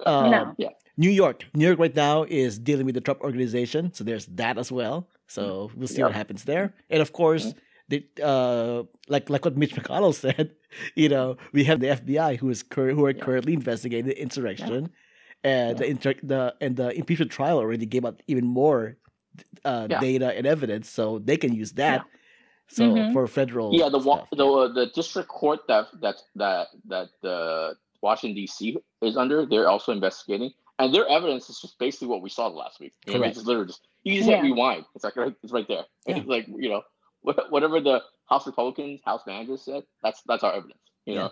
Um, 0.05 0.29
No. 0.31 0.55
New 0.97 1.09
York, 1.09 1.43
New 1.53 1.65
York 1.65 1.77
right 1.79 1.93
now 1.95 2.23
is 2.23 2.57
dealing 2.57 2.85
with 2.85 2.95
the 2.95 3.01
Trump 3.01 3.19
organization, 3.21 3.91
so 3.93 4.03
there's 4.05 4.27
that 4.27 4.57
as 4.57 4.71
well. 4.71 5.09
So 5.27 5.71
we'll 5.75 5.87
see 5.87 6.03
what 6.03 6.13
happens 6.13 6.43
there. 6.43 6.73
And 6.89 7.01
of 7.01 7.13
course, 7.13 7.53
the 7.89 8.05
uh, 8.23 8.83
like 9.07 9.29
like 9.29 9.43
what 9.45 9.57
Mitch 9.57 9.75
McConnell 9.75 10.13
said, 10.25 10.51
you 10.95 11.09
know, 11.09 11.37
we 11.53 11.63
have 11.65 11.79
the 11.79 11.87
FBI 11.87 12.37
who 12.37 12.49
is 12.49 12.63
cur- 12.63 12.91
who 12.93 13.05
are 13.05 13.13
currently 13.13 13.53
investigating 13.53 14.05
the 14.05 14.19
insurrection, 14.21 14.89
and 15.43 15.77
the 15.77 15.85
inter- 15.85 16.15
the 16.23 16.55
and 16.61 16.75
the 16.77 16.89
impeachment 16.91 17.31
trial 17.31 17.57
already 17.57 17.85
gave 17.85 18.05
out 18.05 18.21
even 18.27 18.45
more 18.45 18.97
uh, 19.65 19.87
data 19.87 20.33
and 20.37 20.45
evidence, 20.47 20.89
so 20.89 21.19
they 21.19 21.37
can 21.37 21.53
use 21.53 21.73
that. 21.73 22.05
So 22.67 22.83
Mhm. 22.83 23.13
for 23.13 23.27
federal, 23.27 23.75
Yeah, 23.75 23.89
the 23.89 23.99
stuff, 24.01 24.27
the 24.31 24.45
uh, 24.47 24.67
the 24.73 24.87
district 24.87 25.29
court 25.29 25.59
that 25.67 25.87
that 26.01 26.15
that 26.35 26.67
that 26.85 27.09
the 27.21 27.75
Washington 28.01 28.35
D.C. 28.35 28.77
is 29.01 29.17
under, 29.17 29.45
they're 29.45 29.69
also 29.69 29.91
investigating, 29.91 30.51
and 30.79 30.93
their 30.93 31.07
evidence 31.07 31.49
is 31.49 31.59
just 31.61 31.77
basically 31.77 32.07
what 32.07 32.21
we 32.23 32.29
saw 32.29 32.47
last 32.47 32.79
week. 32.79 32.93
You 33.05 33.19
know, 33.19 33.23
It's 33.25 33.43
literally 33.43 33.67
just 33.67 33.87
you 34.05 34.15
just 34.19 34.29
hit 34.29 34.37
Yeah. 34.37 34.41
rewind. 34.43 34.85
It's 34.95 35.03
like 35.03 35.15
right, 35.17 35.35
it's 35.43 35.51
right 35.51 35.67
there. 35.67 35.83
Yeah. 36.07 36.17
It's 36.17 36.27
like 36.27 36.47
you 36.47 36.69
know, 36.69 36.83
whatever 37.49 37.81
the 37.81 38.01
House 38.29 38.45
Republicans, 38.47 39.01
House 39.03 39.21
managers 39.27 39.61
said, 39.63 39.83
that's 40.01 40.21
that's 40.25 40.43
our 40.43 40.53
evidence. 40.53 40.79
You 41.05 41.15
Yeah. 41.15 41.19
know, 41.23 41.31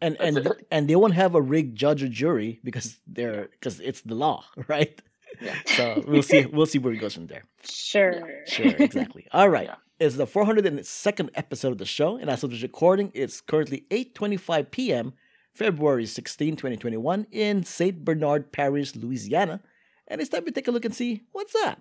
and 0.00 0.16
That's 0.18 0.36
and 0.36 0.46
it. 0.46 0.66
and 0.72 0.88
they 0.88 0.96
won't 0.96 1.14
have 1.14 1.34
a 1.36 1.40
rigged 1.40 1.76
judge 1.78 2.02
or 2.02 2.08
jury 2.08 2.60
because 2.64 2.98
they're 3.06 3.48
because 3.52 3.78
it's 3.80 4.00
the 4.02 4.14
law, 4.16 4.44
right? 4.68 5.00
Yeah. 5.40 5.54
So 5.66 6.04
we'll 6.06 6.22
see. 6.22 6.46
We'll 6.46 6.66
see 6.66 6.78
where 6.78 6.92
it 6.92 6.98
goes 6.98 7.14
from 7.14 7.26
there. 7.26 7.44
Sure. 7.64 8.22
Sure, 8.46 8.66
exactly. 8.78 9.26
All 9.32 9.48
right. 9.48 9.66
Yeah. 9.66 9.76
It's 10.00 10.16
the 10.16 10.26
402nd 10.26 11.30
episode 11.34 11.72
of 11.72 11.78
the 11.78 11.84
show, 11.86 12.16
and 12.16 12.28
as 12.28 12.42
of 12.44 12.50
this 12.50 12.62
recording, 12.62 13.10
it's 13.14 13.40
currently 13.40 13.84
8:25 13.90 14.70
p.m., 14.72 15.12
February 15.54 16.06
16, 16.06 16.56
2021, 16.56 17.26
in 17.30 17.62
Saint 17.64 18.04
Bernard 18.04 18.50
Parish, 18.52 18.94
Louisiana. 18.96 19.60
And 20.08 20.20
it's 20.20 20.30
time 20.30 20.44
to 20.44 20.50
take 20.50 20.68
a 20.68 20.72
look 20.72 20.84
and 20.84 20.94
see 20.94 21.22
what's 21.32 21.52
that. 21.52 21.80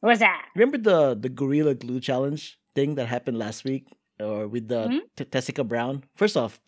What's 0.00 0.20
that? 0.20 0.46
Remember 0.54 0.78
the 0.78 1.14
the 1.14 1.28
Gorilla 1.28 1.74
Glue 1.74 2.00
Challenge 2.00 2.58
thing 2.74 2.94
that 2.96 3.06
happened 3.06 3.38
last 3.38 3.64
week, 3.64 3.86
or 4.18 4.48
with 4.48 4.68
the 4.68 4.88
Hmm? 4.88 4.98
T- 5.16 5.24
Tessica 5.24 5.64
Brown? 5.64 6.04
First 6.16 6.36
off, 6.36 6.60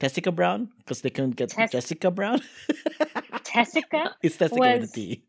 Tessica 0.00 0.32
Brown 0.32 0.70
because 0.78 1.00
they 1.02 1.10
couldn't 1.10 1.36
get 1.36 1.50
Tess- 1.50 1.70
Jessica 1.72 2.10
Brown. 2.10 2.40
Tessica? 3.44 4.16
it's 4.22 4.36
Tessica 4.36 4.58
with 4.60 4.90
a 4.90 4.92
T. 4.92 5.24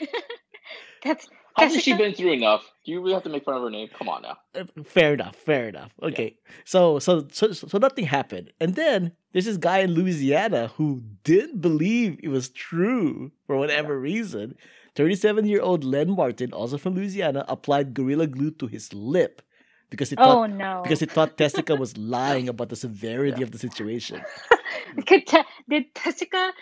That's 1.04 1.28
hasn't 1.56 1.82
she 1.84 1.92
been 1.94 2.14
through 2.14 2.32
enough? 2.32 2.64
Do 2.84 2.90
you 2.90 3.00
really 3.00 3.12
have 3.14 3.22
to 3.24 3.28
make 3.28 3.44
fun 3.44 3.54
of 3.54 3.62
her 3.62 3.70
name? 3.70 3.88
Come 3.96 4.08
on 4.08 4.22
now. 4.22 4.36
Uh, 4.56 4.64
Fair 4.84 5.14
enough. 5.14 5.36
Fair 5.36 5.68
enough. 5.68 5.92
Okay. 6.02 6.36
So, 6.64 6.98
so 6.98 7.28
so 7.30 7.52
so 7.52 7.78
nothing 7.78 8.06
happened, 8.06 8.52
and 8.60 8.74
then 8.74 9.12
there's 9.32 9.44
this 9.44 9.56
guy 9.58 9.78
in 9.80 9.92
Louisiana 9.92 10.72
who 10.76 11.02
didn't 11.22 11.60
believe 11.60 12.18
it 12.22 12.28
was 12.28 12.48
true 12.48 13.30
for 13.46 13.56
whatever 13.56 13.98
reason. 14.00 14.56
37 14.96 15.46
year 15.46 15.60
old 15.60 15.84
Len 15.84 16.10
Martin, 16.14 16.52
also 16.52 16.78
from 16.78 16.94
Louisiana, 16.94 17.44
applied 17.48 17.94
gorilla 17.94 18.26
glue 18.26 18.50
to 18.52 18.66
his 18.66 18.92
lip 18.94 19.42
because 19.90 20.10
he 20.10 20.16
Oh 20.16 20.24
thought 20.24 20.50
no. 20.50 20.80
because 20.82 21.00
he 21.00 21.06
thought 21.06 21.36
Tessica 21.36 21.74
was 21.76 21.96
lying 22.16 22.48
about 22.48 22.68
the 22.68 22.76
severity 22.76 23.42
of 23.42 23.50
the 23.50 23.58
situation. 23.58 24.22
Could 25.06 25.26
te- 25.26 25.42
did 25.68 25.94
Tessica 25.94 26.52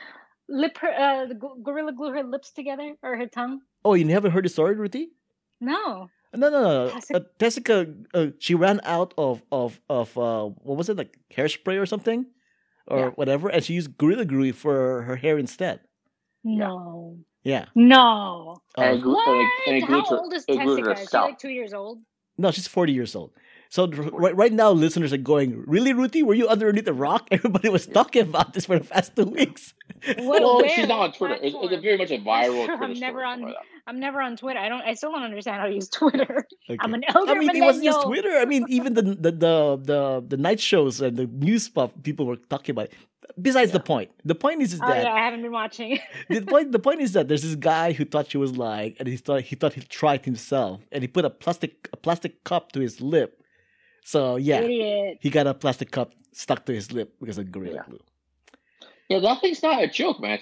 lip 0.49 0.79
her 0.79 0.89
uh 0.93 1.27
gorilla 1.63 1.93
glue 1.93 2.13
her 2.13 2.23
lips 2.25 2.51
together 2.53 2.95
or 3.03 3.17
her 3.17 3.27
tongue? 3.27 3.61
Oh, 3.85 3.95
you 3.95 4.07
haven't 4.09 4.33
heard 4.33 4.45
the 4.45 4.49
story, 4.49 4.75
Ruthy? 4.77 5.09
No. 5.61 6.09
No, 6.35 6.49
no, 6.49 6.61
no. 6.63 6.89
Tessica- 6.91 7.17
Uh, 7.21 7.25
Tessica, 7.39 7.77
uh, 8.15 8.27
she 8.39 8.55
ran 8.55 8.81
out 8.85 9.13
of 9.19 9.43
of 9.53 9.81
of 9.89 10.17
uh, 10.17 10.47
what 10.65 10.79
was 10.79 10.89
it 10.89 10.97
like 10.97 11.19
hairspray 11.37 11.77
or 11.81 11.85
something, 11.87 12.25
or 12.89 12.99
Yeah. 12.99 13.11
whatever, 13.21 13.49
and 13.53 13.63
she 13.63 13.75
used 13.75 13.99
gorilla 13.99 14.25
glue 14.25 14.53
for 14.53 15.03
her 15.03 15.17
hair 15.17 15.37
instead. 15.39 15.81
No. 16.43 17.19
Yeah. 17.45 17.67
No. 17.75 18.57
Oh, 18.77 18.83
And 18.83 19.03
glue- 19.03 19.15
What? 19.15 19.29
and 19.29 19.41
it- 19.41 19.69
and 19.69 19.77
it 19.77 19.85
How 19.85 20.03
glued 20.03 20.19
old 20.21 20.33
is 20.35 20.45
it 20.49 20.59
glued 20.61 20.85
Tessica? 20.85 21.03
Is 21.03 21.09
she 21.11 21.17
like 21.17 21.39
two 21.39 21.49
years 21.51 21.73
old? 21.75 22.01
no, 22.39 22.51
she's 22.51 22.67
forty 22.69 22.93
years 22.93 23.15
old. 23.17 23.33
So 23.73 23.87
right, 23.87 24.37
right 24.37 24.53
now, 24.53 24.71
listeners 24.71 25.15
are 25.15 25.25
going, 25.33 25.65
"Really, 25.67 25.95
Ruthy? 25.95 26.23
Were 26.23 26.35
you 26.35 26.47
underneath 26.47 26.87
a 26.89 26.93
rock? 26.93 27.29
Everybody 27.31 27.71
was 27.71 27.87
talking 27.87 28.21
about 28.21 28.53
this 28.53 28.67
for 28.67 28.79
the 28.79 28.85
past 28.85 29.17
two 29.17 29.25
weeks." 29.25 29.73
What, 30.19 30.43
well, 30.43 30.61
she's 30.69 30.87
not 30.87 31.01
on 31.01 31.13
Twitter. 31.13 31.39
It's, 31.41 31.57
it's 31.59 31.73
a 31.73 31.81
very 31.81 31.97
much 31.97 32.11
a 32.11 32.19
viral 32.31 32.69
I'm 32.69 32.93
never 32.93 33.21
story, 33.21 33.25
on- 33.25 33.33
something 33.39 33.45
like 33.47 33.55
that. 33.55 33.89
I'm 33.91 33.99
never 33.99 34.21
on 34.21 34.37
Twitter. 34.37 34.59
I 34.59 34.69
don't. 34.69 34.83
I 34.83 34.93
still 34.93 35.11
don't 35.13 35.23
understand 35.23 35.57
how 35.63 35.69
to 35.69 35.73
use 35.73 35.89
Twitter. 35.89 36.47
Okay. 36.69 36.79
I'm 36.81 36.93
an 36.95 37.03
elder 37.09 37.33
I 37.33 37.39
mean, 37.39 37.57
it 37.57 37.61
wasn't 37.63 37.87
just. 37.87 38.03
Twitter. 38.03 38.33
I 38.37 38.45
mean, 38.45 38.67
even 38.69 38.93
the 38.93 39.03
the 39.03 39.33
the 39.33 39.55
the, 39.91 40.25
the 40.29 40.37
night 40.37 40.61
shows 40.61 41.01
and 41.01 41.17
the 41.17 41.27
news 41.27 41.65
stuff 41.65 41.91
people 42.03 42.27
were 42.27 42.37
talking 42.37 42.75
about. 42.75 42.87
it. 42.87 42.93
Besides 43.41 43.73
the 43.73 43.81
point, 43.81 44.11
the 44.23 44.35
point 44.35 44.61
is, 44.61 44.75
is 44.75 44.81
Oh 44.83 44.87
that 44.87 45.05
yeah, 45.05 45.13
I 45.13 45.21
haven't 45.21 45.41
been 45.41 45.51
watching. 45.51 45.99
the 46.29 46.43
point 46.43 46.73
the 46.73 46.79
point 46.79 47.01
is 47.01 47.13
that 47.15 47.27
there's 47.29 47.43
this 47.43 47.55
guy 47.57 47.93
who 47.93 48.05
thought 48.05 48.31
she 48.31 48.37
was 48.39 48.57
lying, 48.59 48.95
and 48.99 49.09
he 49.09 49.17
thought 49.17 49.41
he 49.51 49.57
thought 49.57 49.73
he 49.73 49.81
tried 49.81 50.27
himself, 50.27 50.83
and 50.93 51.03
he 51.03 51.09
put 51.09 51.25
a 51.25 51.31
plastic 51.31 51.89
a 51.93 51.97
plastic 51.97 52.45
cup 52.45 52.73
to 52.73 52.81
his 52.81 53.01
lip. 53.01 53.42
So 54.05 54.37
yeah, 54.37 54.61
Idiot. 54.61 55.19
he 55.21 55.31
got 55.31 55.47
a 55.47 55.55
plastic 55.55 55.91
cup 55.91 56.13
stuck 56.33 56.67
to 56.67 56.73
his 56.75 56.93
lip 56.93 57.15
because 57.21 57.39
of 57.39 57.51
gorilla 57.53 57.75
Yeah. 57.75 57.83
glue. 57.89 58.01
Yeah, 59.09 59.19
that 59.21 59.41
thing's 59.41 59.63
not 59.63 59.83
a 59.83 59.87
joke, 59.89 60.21
man. 60.21 60.39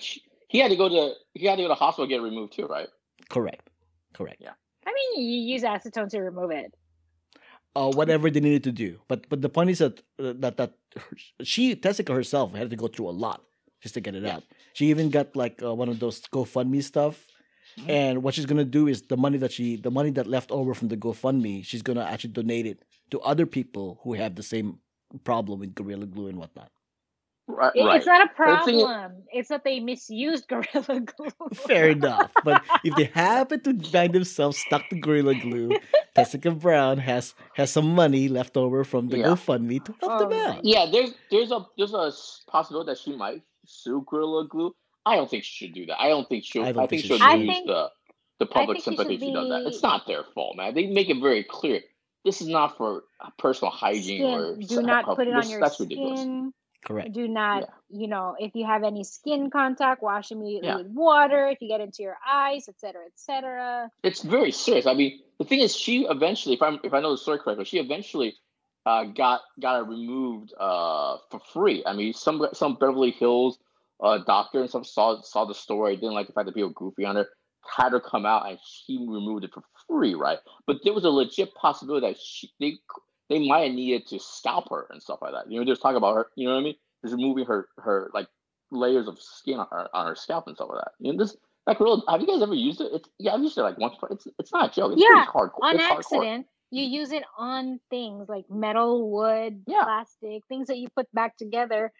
He 0.49 0.59
had 0.59 0.71
to 0.71 0.76
go 0.76 0.88
to 0.88 1.14
he 1.35 1.47
had 1.47 1.57
to 1.57 1.62
go 1.62 1.69
to 1.69 1.75
hospital 1.75 2.07
to 2.07 2.09
get 2.09 2.21
it 2.21 2.23
removed 2.25 2.52
too, 2.55 2.67
right? 2.67 2.88
Correct, 3.29 3.69
correct. 4.14 4.40
Yeah. 4.40 4.55
I 4.87 4.93
mean, 4.93 5.25
you 5.25 5.52
use 5.55 5.62
acetone 5.62 6.09
to 6.11 6.21
remove 6.21 6.50
it. 6.50 6.75
uh, 7.76 7.90
whatever 7.95 8.29
they 8.31 8.40
needed 8.40 8.64
to 8.64 8.73
do. 8.73 8.99
But 9.07 9.29
but 9.29 9.43
the 9.43 9.49
point 9.49 9.71
is 9.71 9.79
that 9.79 10.00
uh, 10.19 10.35
that 10.43 10.57
that 10.57 10.73
her, 10.97 11.17
she 11.43 11.76
Tessica 11.76 12.12
herself 12.12 12.55
had 12.55 12.71
to 12.71 12.76
go 12.76 12.88
through 12.88 13.09
a 13.09 13.14
lot 13.26 13.43
just 13.81 13.95
to 13.95 14.00
get 14.00 14.14
it 14.17 14.23
Yeah. 14.25 14.37
out. 14.37 14.45
She 14.73 14.87
even 14.90 15.11
got 15.11 15.37
like 15.37 15.62
uh, 15.62 15.75
one 15.75 15.88
of 15.88 16.00
those 16.00 16.21
GoFundMe 16.35 16.83
stuff. 16.83 17.26
Mhm. 17.82 17.88
And 17.90 18.22
what 18.22 18.34
she's 18.34 18.46
gonna 18.46 18.64
do 18.64 18.87
is 18.88 19.02
the 19.02 19.16
money 19.16 19.38
that 19.38 19.52
she 19.52 19.76
the 19.76 19.90
money 19.90 20.10
that 20.10 20.26
left 20.26 20.50
over 20.50 20.75
from 20.75 20.88
the 20.88 20.96
GoFundMe, 20.96 21.64
she's 21.64 21.82
gonna 21.82 22.02
actually 22.04 22.32
donate 22.32 22.66
it 22.66 22.84
to 23.10 23.20
other 23.20 23.46
people 23.46 24.00
who 24.02 24.14
have 24.14 24.34
the 24.37 24.42
same 24.42 24.78
problem 25.25 25.60
with 25.60 25.75
Gorilla 25.75 26.06
Glue 26.06 26.28
and 26.28 26.38
whatnot. 26.38 26.70
Right, 27.49 27.72
right. 27.75 27.96
It's 27.96 28.06
not 28.06 28.22
a 28.22 28.28
the 28.28 28.64
thing 28.64 28.76
is- 28.76 28.82
problem. 28.84 29.22
It's 29.32 29.49
that 29.49 29.64
they 29.64 29.80
misused 29.80 30.46
Gorilla 30.49 31.00
Glue. 31.00 31.30
Fair 31.54 31.90
enough. 31.90 32.30
But 32.44 32.62
if 32.84 32.94
they 32.94 33.04
happen 33.06 33.60
to 33.62 33.75
find 33.90 34.12
themselves 34.12 34.58
stuck 34.58 34.88
to 34.90 34.96
Gorilla 35.00 35.34
Glue, 35.34 35.72
Tessica 36.14 36.52
Brown 36.52 36.99
has 36.99 37.34
has 37.54 37.72
some 37.72 37.92
money 37.94 38.28
left 38.28 38.56
over 38.56 38.84
from 38.84 39.08
the 39.08 39.18
Yeah. 39.18 39.26
GoFundMe 39.34 39.84
to 39.84 39.92
help 40.00 40.12
Oh 40.12 40.28
them 40.28 40.32
out. 40.38 40.64
Yeah, 40.64 40.87
there's 40.92 41.12
there's 41.32 41.50
a 41.50 41.66
there's 41.76 41.92
a 41.94 42.12
possibility 42.49 42.92
that 42.92 42.99
she 42.99 43.16
might 43.16 43.42
sue 43.66 44.04
Gorilla 44.08 44.46
Glue. 44.46 44.72
I 45.07 45.16
don't 45.16 45.30
think 45.30 45.45
she 45.45 45.66
should 45.66 45.75
do 45.75 45.87
that. 45.87 46.00
I 46.00 46.09
don't 46.09 46.28
think 46.28 46.45
she'll. 46.45 46.64
I 46.64 46.69
I, 46.69 46.73
think 46.73 46.90
think 46.90 47.02
she 47.02 47.09
she'll 47.09 47.19
should. 47.19 47.38
lose 47.40 47.49
think- 47.49 47.66
the 47.66 47.90
the 48.38 48.47
public 48.47 48.80
sympathy 48.80 49.14
if 49.14 49.21
should 49.21 49.28
she 49.28 49.33
does 49.35 49.49
that. 49.50 49.66
It's 49.66 49.83
not 49.83 50.07
their 50.07 50.25
fault, 50.35 50.57
man. 50.57 50.75
They 50.75 50.87
make 50.87 51.11
it 51.11 51.21
very 51.21 51.45
clear. 51.45 51.80
This 52.25 52.40
is 52.40 52.49
not 52.49 52.76
for 52.76 53.04
personal 53.38 53.71
hygiene 53.71 54.25
or 54.25 54.57
Do 54.57 54.83
not 54.83 55.04
put 55.04 55.26
it 55.28 55.35
on 55.35 55.40
this- 55.40 55.50
your 55.50 55.61
That's 55.61 55.78
ridiculous. 55.80 56.21
skin. 56.21 56.52
Correct. 56.83 57.12
Do 57.12 57.28
not, 57.28 57.69
you 57.90 58.09
know, 58.09 58.37
if 58.38 58.54
you 58.54 58.64
have 58.64 58.83
any 58.85 59.04
skin 59.04 59.50
contact, 59.50 60.02
wash 60.02 60.33
immediately 60.33 60.69
Yeah. 60.69 60.76
with 60.78 60.87
water. 60.87 61.49
If 61.49 61.61
you 61.61 61.69
get 61.69 61.83
into 61.83 62.02
your 62.02 62.16
eyes, 62.26 62.71
etc., 62.71 63.02
etc. 63.04 63.90
It's 64.02 64.23
very 64.23 64.50
serious. 64.50 64.87
I 64.87 64.95
mean, 64.95 65.21
the 65.38 65.45
thing 65.45 65.61
is, 65.61 65.76
she 65.76 66.07
eventually, 66.07 66.54
if 66.54 66.62
I'm 66.62 66.80
if 66.83 66.95
I 66.95 67.00
know 67.00 67.11
the 67.11 67.19
story 67.19 67.38
correctly, 67.38 67.66
she 67.66 67.78
eventually 67.78 68.35
uh, 68.87 69.04
got 69.04 69.42
got 69.61 69.80
it 69.83 69.88
removed 69.88 70.54
uh, 70.59 71.19
for 71.30 71.40
free. 71.52 71.83
I 71.85 71.92
mean, 71.92 72.14
some 72.14 72.47
some 72.54 72.76
Beverly 72.76 73.11
Hills 73.11 73.59
uh, 74.02 74.19
doctor 74.26 74.61
and 74.61 74.71
some 74.71 74.85
saw 74.85 75.21
saw 75.23 75.45
the 75.45 75.54
story, 75.54 75.97
didn't 75.97 76.14
like 76.14 76.26
the 76.26 76.33
fact 76.33 76.47
that 76.47 76.54
people 76.54 76.71
goofy 76.71 77.04
on 77.04 77.16
her, 77.16 77.28
had 77.76 77.92
her 77.92 78.00
come 78.00 78.26
out 78.26 78.49
and 78.49 78.59
she 78.64 78.99
removed 78.99 79.45
it 79.45 79.52
for 79.52 79.62
free, 79.87 80.14
right? 80.14 80.38
But 80.66 80.78
there 80.85 80.92
was 80.92 81.04
a 81.04 81.11
legit 81.11 81.54
possibility 81.54 82.07
that 82.07 82.19
she 82.19 82.50
they 82.61 82.78
they 83.28 83.47
might 83.47 83.66
have 83.66 83.75
needed 83.75 84.07
to 84.09 84.19
scalp 84.19 84.69
her 84.71 84.87
and 84.90 85.02
stuff 85.02 85.21
like 85.23 85.33
that. 85.33 85.50
You 85.50 85.61
know, 85.61 85.66
just 85.66 85.83
talk 85.83 85.97
about 85.97 86.14
her. 86.16 86.26
You 86.37 86.49
know 86.49 86.54
what 86.54 86.61
I 86.61 86.64
mean? 86.64 86.75
Just 87.04 87.14
removing 87.14 87.47
her 87.47 87.69
her 87.78 88.11
like 88.14 88.28
layers 88.71 89.09
of 89.09 89.21
skin 89.21 89.59
on 89.59 89.66
her, 89.71 89.88
on 89.95 90.07
her 90.07 90.14
scalp 90.16 90.47
and 90.47 90.57
stuff 90.57 90.69
like 90.71 90.85
that. 90.85 90.92
You 90.99 91.12
know, 91.12 91.19
this 91.19 91.37
like 91.66 91.80
real. 91.80 92.02
Have 92.09 92.21
you 92.21 92.26
guys 92.26 92.42
ever 92.42 92.54
used 92.54 92.80
it? 92.80 92.90
It's 92.92 93.09
yeah, 93.19 93.35
I've 93.35 93.40
used 93.40 93.59
it 93.59 93.62
like 93.62 93.78
once. 93.78 93.97
But 94.00 94.12
it's 94.12 94.26
it's 94.38 94.52
not 94.52 94.71
a 94.71 94.75
joke. 94.75 94.92
It's 94.92 95.02
Yeah, 95.02 95.25
pretty 95.25 95.50
hardcore. 95.50 95.62
On 95.62 95.75
it's 95.76 95.85
hardcore. 95.85 95.99
accident, 95.99 96.47
you 96.71 96.85
use 96.85 97.12
it 97.12 97.25
on 97.37 97.80
things 97.90 98.28
like 98.28 98.45
metal, 98.50 99.11
wood, 99.11 99.62
Yeah. 99.66 99.83
plastic, 99.85 100.42
things 100.49 100.69
that 100.69 100.78
you 100.78 100.88
put 100.97 101.12
back 101.12 101.37
together. 101.37 101.92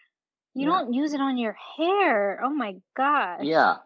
You 0.53 0.67
Yeah. 0.69 0.79
don't 0.79 0.93
use 0.93 1.13
it 1.13 1.21
on 1.21 1.37
your 1.37 1.55
hair. 1.77 2.41
Oh 2.43 2.49
my 2.49 2.75
god. 2.95 3.43
Yeah. 3.45 3.77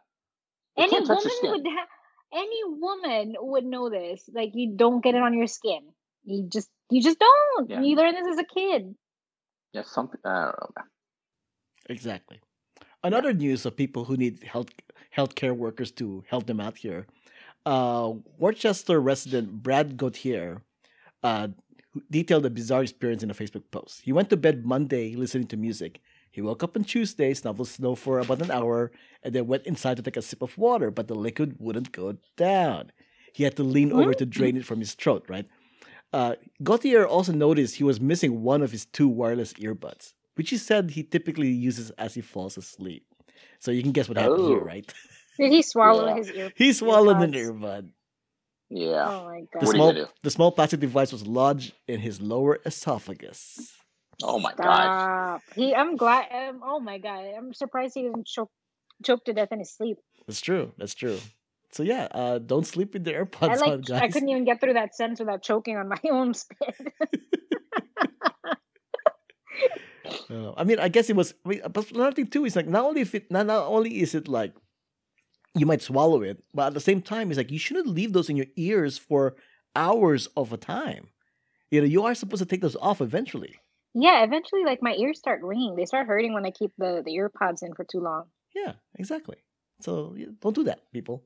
You 0.77 0.84
Any 0.84 0.91
can't 0.91 1.07
touch 1.07 1.17
woman 1.24 1.31
skin. 1.38 1.51
would 1.51 1.67
ha- 1.67 1.88
any 2.34 2.62
woman 2.65 3.36
would 3.39 3.65
know 3.65 3.89
this. 3.89 4.27
Like 4.34 4.51
you 4.53 4.74
don't 4.75 5.01
get 5.03 5.15
it 5.15 5.22
on 5.22 5.34
your 5.34 5.48
skin. 5.48 5.81
You 6.24 6.48
just 6.50 6.69
you 6.89 7.01
just 7.01 7.19
don't. 7.19 7.69
Yeah. 7.69 7.81
You 7.81 7.95
learn 7.95 8.13
this 8.15 8.27
as 8.27 8.38
a 8.39 8.43
kid. 8.45 8.95
Yeah, 9.74 9.84
something. 9.84 10.19
I 10.25 10.51
don't 10.60 10.75
know. 10.75 10.84
Exactly. 11.89 12.39
Another 13.03 13.34
news 13.34 13.65
of 13.65 13.75
people 13.75 14.05
who 14.05 14.17
need 14.17 14.43
health 14.43 14.69
healthcare 15.15 15.55
workers 15.55 15.91
to 15.91 16.24
help 16.29 16.45
them 16.48 16.60
out 16.60 16.77
here. 16.77 17.05
Uh, 17.65 18.13
Worcester 18.38 19.00
resident 19.00 19.63
Brad 19.63 19.98
Gauthier 19.98 20.62
uh, 21.24 21.48
detailed 22.12 22.45
a 22.45 22.50
bizarre 22.50 22.84
experience 22.84 23.24
in 23.24 23.31
a 23.31 23.34
Facebook 23.34 23.63
post. 23.72 24.01
He 24.01 24.12
went 24.12 24.29
to 24.29 24.38
bed 24.38 24.65
Monday 24.65 25.15
listening 25.15 25.48
to 25.48 25.57
music. 25.57 26.01
He 26.35 26.41
woke 26.41 26.63
up 26.63 26.75
on 26.75 26.83
Tuesday, 26.83 27.33
snuffled 27.33 27.69
snow 27.69 27.95
for 27.95 28.19
about 28.19 28.41
an 28.41 28.51
hour, 28.51 28.91
and 29.23 29.33
then 29.33 29.47
went 29.47 29.65
inside 29.65 29.95
to 29.95 30.03
take 30.03 30.17
a 30.17 30.21
sip 30.21 30.41
of 30.41 30.57
water, 30.57 30.91
but 30.91 31.07
the 31.07 31.15
liquid 31.15 31.55
wouldn't 31.59 31.93
go 31.93 32.17
down. 32.35 32.91
He 33.31 33.45
had 33.45 33.55
to 33.55 33.63
lean 33.63 33.93
over 33.93 34.13
to 34.13 34.25
drain 34.25 34.57
it 34.57 34.65
from 34.65 34.79
his 34.79 34.95
throat, 34.95 35.23
right? 35.29 35.47
Uh, 36.11 36.35
Gauthier 36.61 37.07
also 37.07 37.31
noticed 37.31 37.75
he 37.75 37.85
was 37.85 38.01
missing 38.01 38.41
one 38.43 38.61
of 38.61 38.71
his 38.71 38.85
two 38.85 39.07
wireless 39.07 39.53
earbuds, 39.53 40.11
which 40.35 40.49
he 40.49 40.57
said 40.57 40.91
he 40.91 41.03
typically 41.03 41.47
uses 41.47 41.89
as 41.91 42.15
he 42.15 42.21
falls 42.21 42.57
asleep. 42.57 43.05
So 43.59 43.71
you 43.71 43.81
can 43.81 43.93
guess 43.93 44.09
what 44.09 44.17
happened 44.17 44.45
here, 44.49 44.59
Oh. 44.59 44.65
right? 44.73 44.93
Did 45.39 45.51
he 45.53 45.61
swallow 45.61 46.05
Yeah. 46.07 46.15
his 46.17 46.31
ear? 46.31 46.51
he 46.55 46.73
swallowed 46.73 47.21
an 47.21 47.31
earbud. 47.31 47.91
Yeah. 48.69 49.07
Oh 49.09 49.23
my 49.25 49.39
The 49.39 49.47
god. 49.53 49.63
What 49.67 49.75
small, 49.75 49.91
gonna 49.93 50.05
do? 50.05 50.11
the 50.21 50.31
small 50.31 50.51
plastic 50.51 50.81
device 50.81 51.13
was 51.13 51.25
lodged 51.25 51.71
in 51.87 52.01
his 52.01 52.19
lower 52.21 52.59
esophagus. 52.65 53.71
Oh 54.24 54.39
my 54.39 54.53
gosh. 54.53 54.84
Stop. 54.84 55.41
He. 55.55 55.75
I'm 55.75 55.95
glad. 55.95 56.25
Um, 56.31 56.62
oh 56.63 56.79
my 56.79 56.98
god. 56.98 57.25
I'm 57.38 57.53
surprised 57.53 57.95
he 57.95 58.03
didn't 58.03 58.27
choke 58.27 58.51
choke 59.03 59.25
to 59.25 59.34
death 59.34 59.50
in 59.51 59.60
his 59.60 59.72
sleep. 59.74 59.98
That's 60.27 60.41
true. 60.41 60.72
That's 60.77 60.93
true. 60.93 61.19
So 61.72 61.84
yeah, 61.84 62.07
uh, 62.12 62.39
don't 62.39 62.65
sleep 62.65 62.93
with 62.93 63.03
the 63.03 63.15
I 63.15 63.19
AirPods 63.19 63.62
on, 63.62 63.69
like. 63.69 63.86
guys. 63.86 64.01
I 64.01 64.07
couldn't 64.07 64.29
even 64.29 64.45
get 64.45 64.62
through 64.62 64.74
that 64.74 64.95
sentence 64.95 65.19
without 65.19 65.41
choking 65.43 65.75
on 65.77 65.89
my 65.89 66.00
own 66.12 66.34
spit. 66.34 66.75
Uh, 70.29 70.53
I 70.55 70.63
mean, 70.63 70.79
I 70.79 70.88
guess 70.88 71.10
it 71.10 71.15
was. 71.15 71.34
I 71.45 71.50
mean, 71.50 71.62
but 71.72 71.89
another 71.91 72.12
thing 72.12 72.27
too 72.27 72.45
is 72.45 72.55
like 72.55 72.67
not 72.67 72.86
only 72.86 73.01
if 73.01 73.15
it 73.15 73.31
not, 73.31 73.45
not 73.45 73.65
only 73.67 74.01
is 74.01 74.13
it 74.15 74.27
like 74.27 74.53
you 75.55 75.65
might 75.65 75.81
swallow 75.81 76.22
it, 76.22 76.43
but 76.53 76.67
at 76.67 76.74
the 76.74 76.79
same 76.79 77.01
time, 77.01 77.29
it's 77.31 77.38
like 77.38 77.51
you 77.51 77.60
shouldn't 77.60 77.88
leave 77.88 78.13
those 78.13 78.29
in 78.29 78.36
your 78.36 78.48
ears 78.55 78.98
for 78.98 79.36
hours 79.75 80.27
of 80.36 80.53
a 80.53 80.57
time. 80.57 81.10
You 81.72 81.81
know, 81.81 81.88
you 81.88 82.03
are 82.03 82.15
supposed 82.15 82.41
to 82.41 82.45
take 82.45 82.62
those 82.62 82.75
off 82.77 83.01
eventually. 83.01 83.55
Yeah. 83.95 84.23
Eventually, 84.23 84.63
like 84.63 84.81
my 84.83 84.93
ears 84.93 85.17
start 85.17 85.41
ringing. 85.41 85.75
They 85.75 85.85
start 85.85 86.05
hurting 86.07 86.33
when 86.33 86.45
I 86.45 86.51
keep 86.51 86.71
the 86.77 87.01
the 87.05 87.13
ear 87.15 87.29
pods 87.29 87.63
in 87.63 87.73
for 87.73 87.83
too 87.83 87.99
long. 88.01 88.25
Yeah, 88.53 88.73
exactly. 88.99 89.37
So 89.81 90.13
yeah, 90.17 90.27
don't 90.41 90.55
do 90.55 90.63
that, 90.65 90.79
people. 90.93 91.23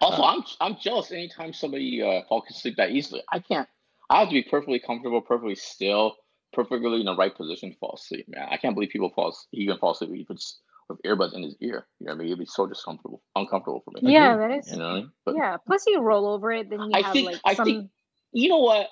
Also, 0.00 0.22
Uh, 0.22 0.26
I'm 0.26 0.42
I'm 0.60 0.76
jealous 0.80 1.12
anytime 1.12 1.52
somebody 1.52 2.02
uh, 2.02 2.22
falls 2.28 2.44
asleep 2.50 2.74
that 2.76 2.90
easily. 2.90 3.22
I 3.32 3.38
can't. 3.38 3.68
I 4.10 4.20
have 4.20 4.28
to 4.28 4.34
be 4.34 4.42
perfectly 4.42 4.78
comfortable, 4.80 5.22
perfectly 5.22 5.54
still, 5.54 6.16
perfectly 6.52 7.00
in 7.00 7.06
the 7.06 7.16
right 7.16 7.34
position 7.34 7.70
to 7.72 7.78
fall 7.78 7.94
asleep, 7.96 8.26
man. 8.28 8.48
I 8.50 8.56
can't 8.58 8.74
believe 8.74 8.90
people 8.90 9.10
fall. 9.14 9.28
as- 9.28 9.46
He 9.50 9.66
can 9.66 9.78
fall 9.78 9.92
asleep 9.92 10.10
if 10.12 10.30
it's 10.30 10.60
with 10.90 11.00
earbuds 11.06 11.32
in 11.34 11.42
his 11.42 11.56
ear. 11.62 11.86
You 12.00 12.06
know 12.06 12.12
what 12.12 12.16
I 12.16 12.18
mean? 12.18 12.26
It'd 12.28 12.38
be 12.40 12.44
so 12.44 12.66
discomfortable, 12.66 13.22
uncomfortable 13.34 13.80
for 13.82 13.92
me. 13.92 14.12
Yeah, 14.12 14.34
Agreed. 14.34 14.42
that 14.50 14.58
is. 14.58 14.72
You 14.72 14.78
know 14.78 14.84
what 14.88 14.90
I 14.92 15.00
mean? 15.00 15.10
But 15.24 15.34
Yeah. 15.36 15.56
Plus, 15.66 15.86
you 15.86 16.00
roll 16.02 16.26
over 16.28 16.52
it, 16.52 16.68
then 16.68 16.80
you 16.80 16.90
I 16.92 17.00
have 17.00 17.12
think- 17.14 17.26
like 17.30 17.40
I 17.46 17.54
some. 17.54 17.64
think- 17.64 17.90
you 18.32 18.48
know 18.50 18.58
what? 18.58 18.88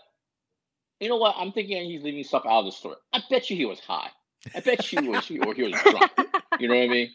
You 1.02 1.08
know 1.08 1.16
what? 1.16 1.34
I'm 1.36 1.50
thinking 1.52 1.84
he's 1.84 2.02
leaving 2.02 2.22
stuff 2.22 2.44
out 2.46 2.60
of 2.60 2.64
the 2.66 2.70
story. 2.72 2.94
I 3.12 3.20
bet 3.28 3.50
you 3.50 3.56
he 3.56 3.64
was 3.66 3.80
high. 3.80 4.10
I 4.54 4.60
bet 4.60 4.92
you 4.92 5.02
he 5.02 5.08
was 5.08 5.28
or 5.30 5.54
he 5.54 5.62
was 5.64 5.72
drunk. 5.82 6.12
You 6.60 6.68
know 6.68 6.76
what 6.76 6.84
I 6.84 6.88
mean? 6.88 7.10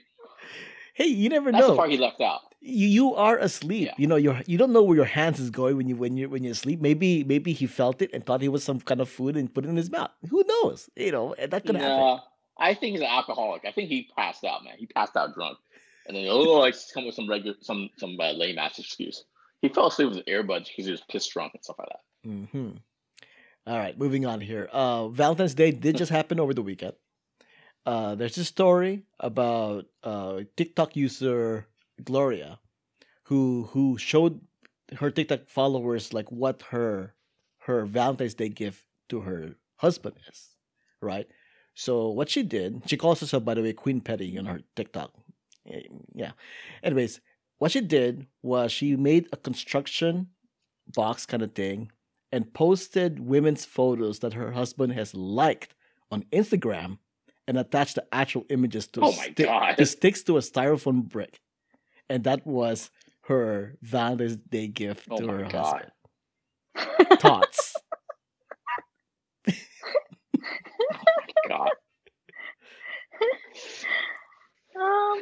Hey, 0.94 1.06
you 1.06 1.29
never 1.29 1.51
know. 1.51 1.60
That's 1.60 1.70
the 1.70 1.75
part 1.77 1.91
he 1.91 1.98
left 1.98 2.20
out. 2.22 2.41
you, 2.60 2.88
you 2.88 3.15
are 3.15 3.38
asleep. 3.38 3.86
Yeah. 3.86 3.94
You 3.98 4.08
know, 4.08 4.15
you're 4.15 4.41
you 4.46 4.58
don't 4.58 4.74
know 4.74 4.82
where 4.82 4.96
your 4.98 5.06
hands 5.06 5.39
is 5.39 5.50
going 5.51 5.77
when 5.77 5.88
you 5.88 5.96
when 5.96 6.17
you 6.17 6.27
when 6.27 6.44
you 6.44 6.53
sleep. 6.53 6.82
Maybe 6.82 7.24
maybe 7.24 7.53
he 7.53 7.67
felt 7.67 8.01
it 8.01 8.10
and 8.13 8.25
thought 8.25 8.41
it 8.44 8.50
was 8.50 8.63
some 8.63 8.79
kind 8.82 9.00
of 9.00 9.08
food 9.08 9.38
and 9.38 9.53
put 9.53 9.63
it 9.63 9.70
in 9.70 9.77
his 9.77 9.89
mouth. 9.91 10.10
Who 10.29 10.44
knows? 10.48 10.89
You 10.96 11.12
know, 11.12 11.36
that 11.38 11.65
could 11.65 11.75
happen. 11.77 12.20
I 12.58 12.74
think 12.74 12.94
he's 12.94 13.01
an 13.01 13.08
alcoholic. 13.08 13.63
I 13.65 13.72
think 13.72 13.89
he 13.89 14.10
passed 14.17 14.44
out, 14.44 14.63
man. 14.65 14.74
He 14.79 14.88
passed 14.88 15.15
out 15.15 15.36
drunk, 15.36 15.60
and 16.08 16.17
then 16.17 16.25
oh, 16.27 16.62
I 16.63 16.72
just 16.72 16.94
come 16.94 17.06
with 17.06 17.13
some 17.15 17.29
regular, 17.29 17.56
some 17.62 17.89
some 17.98 18.17
uh, 18.20 18.32
lame 18.32 18.58
ass 18.58 18.79
excuse. 18.79 19.24
He 19.62 19.70
fell 19.70 19.88
asleep 19.88 20.10
with 20.10 20.17
his 20.17 20.25
earbuds 20.25 20.67
because 20.67 20.86
he 20.86 20.91
was 20.91 21.01
pissed 21.10 21.32
drunk 21.32 21.53
and 21.53 21.63
stuff 21.63 21.77
like 21.79 21.89
that. 21.89 22.01
hmm 22.27 22.70
All 23.67 23.77
right, 23.77 24.00
moving 24.00 24.25
on 24.25 24.39
here. 24.39 24.69
Uh, 24.71 25.09
Valentine's 25.09 25.53
Day 25.53 25.71
did 25.71 25.97
just 25.97 26.09
happen 26.09 26.39
over 26.39 26.53
the 26.53 26.62
weekend. 26.62 26.93
Uh, 27.86 28.15
there's 28.15 28.38
a 28.38 28.45
story 28.45 29.03
about 29.19 29.88
uh, 30.03 30.41
TikTok 30.55 30.95
user 30.95 31.67
Gloria, 32.01 32.59
who 33.24 33.67
who 33.71 33.97
showed 33.97 34.39
her 35.00 35.12
TikTok 35.12 35.50
followers 35.50 36.13
like 36.13 36.31
what 36.31 36.62
her 36.69 37.13
her 37.67 37.86
Valentine's 37.86 38.36
Day 38.36 38.47
gift 38.47 38.86
to 39.09 39.21
her 39.21 39.55
husband 39.75 40.15
is, 40.31 40.55
right? 41.01 41.27
So 41.74 42.07
what 42.07 42.29
she 42.29 42.43
did, 42.43 42.83
she 42.86 42.95
calls 42.95 43.19
herself, 43.19 43.43
by 43.43 43.53
the 43.53 43.62
way, 43.62 43.74
Queen 43.74 44.00
Petty 44.00 44.38
on 44.38 44.45
her 44.45 44.62
TikTok. 44.77 45.12
Yeah. 46.15 46.31
Anyways, 46.81 47.19
what 47.57 47.71
she 47.71 47.81
did 47.81 48.27
was 48.41 48.71
she 48.71 48.95
made 48.95 49.27
a 49.33 49.38
construction 49.38 50.29
box 50.95 51.25
kind 51.25 51.43
of 51.43 51.53
thing 51.53 51.91
and 52.31 52.53
posted 52.53 53.19
women's 53.19 53.65
photos 53.65 54.19
that 54.19 54.34
her 54.34 54.51
husband 54.51 54.93
has 54.93 55.13
liked 55.15 55.74
on 56.12 56.24
Instagram 56.31 56.98
and 57.48 57.57
attached 57.57 57.96
the 57.96 58.05
actual 58.12 58.46
images 58.50 58.88
to, 58.88 59.01
Oh 59.01 59.12
my 59.13 59.24
stick- 59.31 59.46
God. 59.48 59.75
to 59.77 59.86
sticks 59.86 60.24
to 60.24 60.38
a 60.38 60.41
styrofoam 60.41 61.07
brick. 61.07 61.39
And 62.10 62.24
that 62.25 62.46
was 62.46 62.89
her 63.24 63.77
Valentine's 63.81 64.36
Day 64.38 64.67
gift 64.67 65.07
Oh 65.10 65.17
to 65.17 65.27
her 65.27 65.43
God. 65.50 65.91
husband. 66.75 67.19
Tots. 67.19 67.74
God. 71.48 71.69
um, 74.75 75.22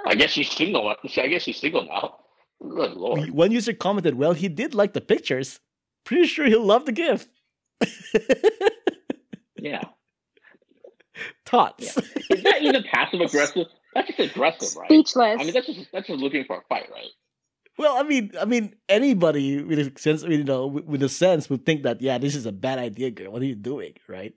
I 0.06 0.14
guess 0.16 0.30
she's 0.30 0.50
single. 0.50 0.88
I 0.88 1.26
guess 1.28 1.42
she's 1.42 1.56
single 1.58 1.84
now. 1.84 2.18
Good 2.60 2.92
lord. 2.92 3.30
One 3.30 3.50
user 3.52 3.72
commented, 3.72 4.14
Well, 4.14 4.32
he 4.32 4.48
did 4.48 4.74
like 4.74 4.92
the 4.92 5.00
pictures. 5.00 5.60
Pretty 6.04 6.26
sure 6.26 6.46
he'll 6.46 6.64
love 6.64 6.84
the 6.86 6.92
gift. 6.92 7.28
Yeah. 9.56 9.82
Tots. 11.44 11.96
Is 12.30 12.42
that 12.42 12.62
even 12.62 12.82
passive 12.92 13.20
aggressive? 13.20 13.66
That's 13.94 14.08
just 14.08 14.18
aggressive, 14.18 14.76
right? 14.76 14.88
speechless. 14.88 15.40
I 15.40 15.44
mean, 15.44 15.52
that's 15.52 15.66
just 15.66 15.92
that's 15.92 16.08
just 16.08 16.20
looking 16.20 16.44
for 16.44 16.56
a 16.58 16.62
fight, 16.68 16.88
right? 16.90 17.10
Well, 17.78 17.96
I 17.96 18.02
mean, 18.02 18.32
I 18.40 18.44
mean, 18.44 18.74
anybody 18.88 19.62
with 19.62 19.78
a 19.78 19.92
sense, 19.98 20.22
you 20.24 20.42
know, 20.44 20.66
with 20.66 20.84
with 20.84 21.02
a 21.02 21.08
sense 21.08 21.48
would 21.48 21.64
think 21.64 21.84
that, 21.84 22.00
yeah, 22.02 22.18
this 22.18 22.34
is 22.34 22.44
a 22.46 22.52
bad 22.52 22.78
idea, 22.78 23.10
girl. 23.10 23.32
What 23.32 23.42
are 23.42 23.46
you 23.46 23.54
doing, 23.54 23.94
right? 24.08 24.34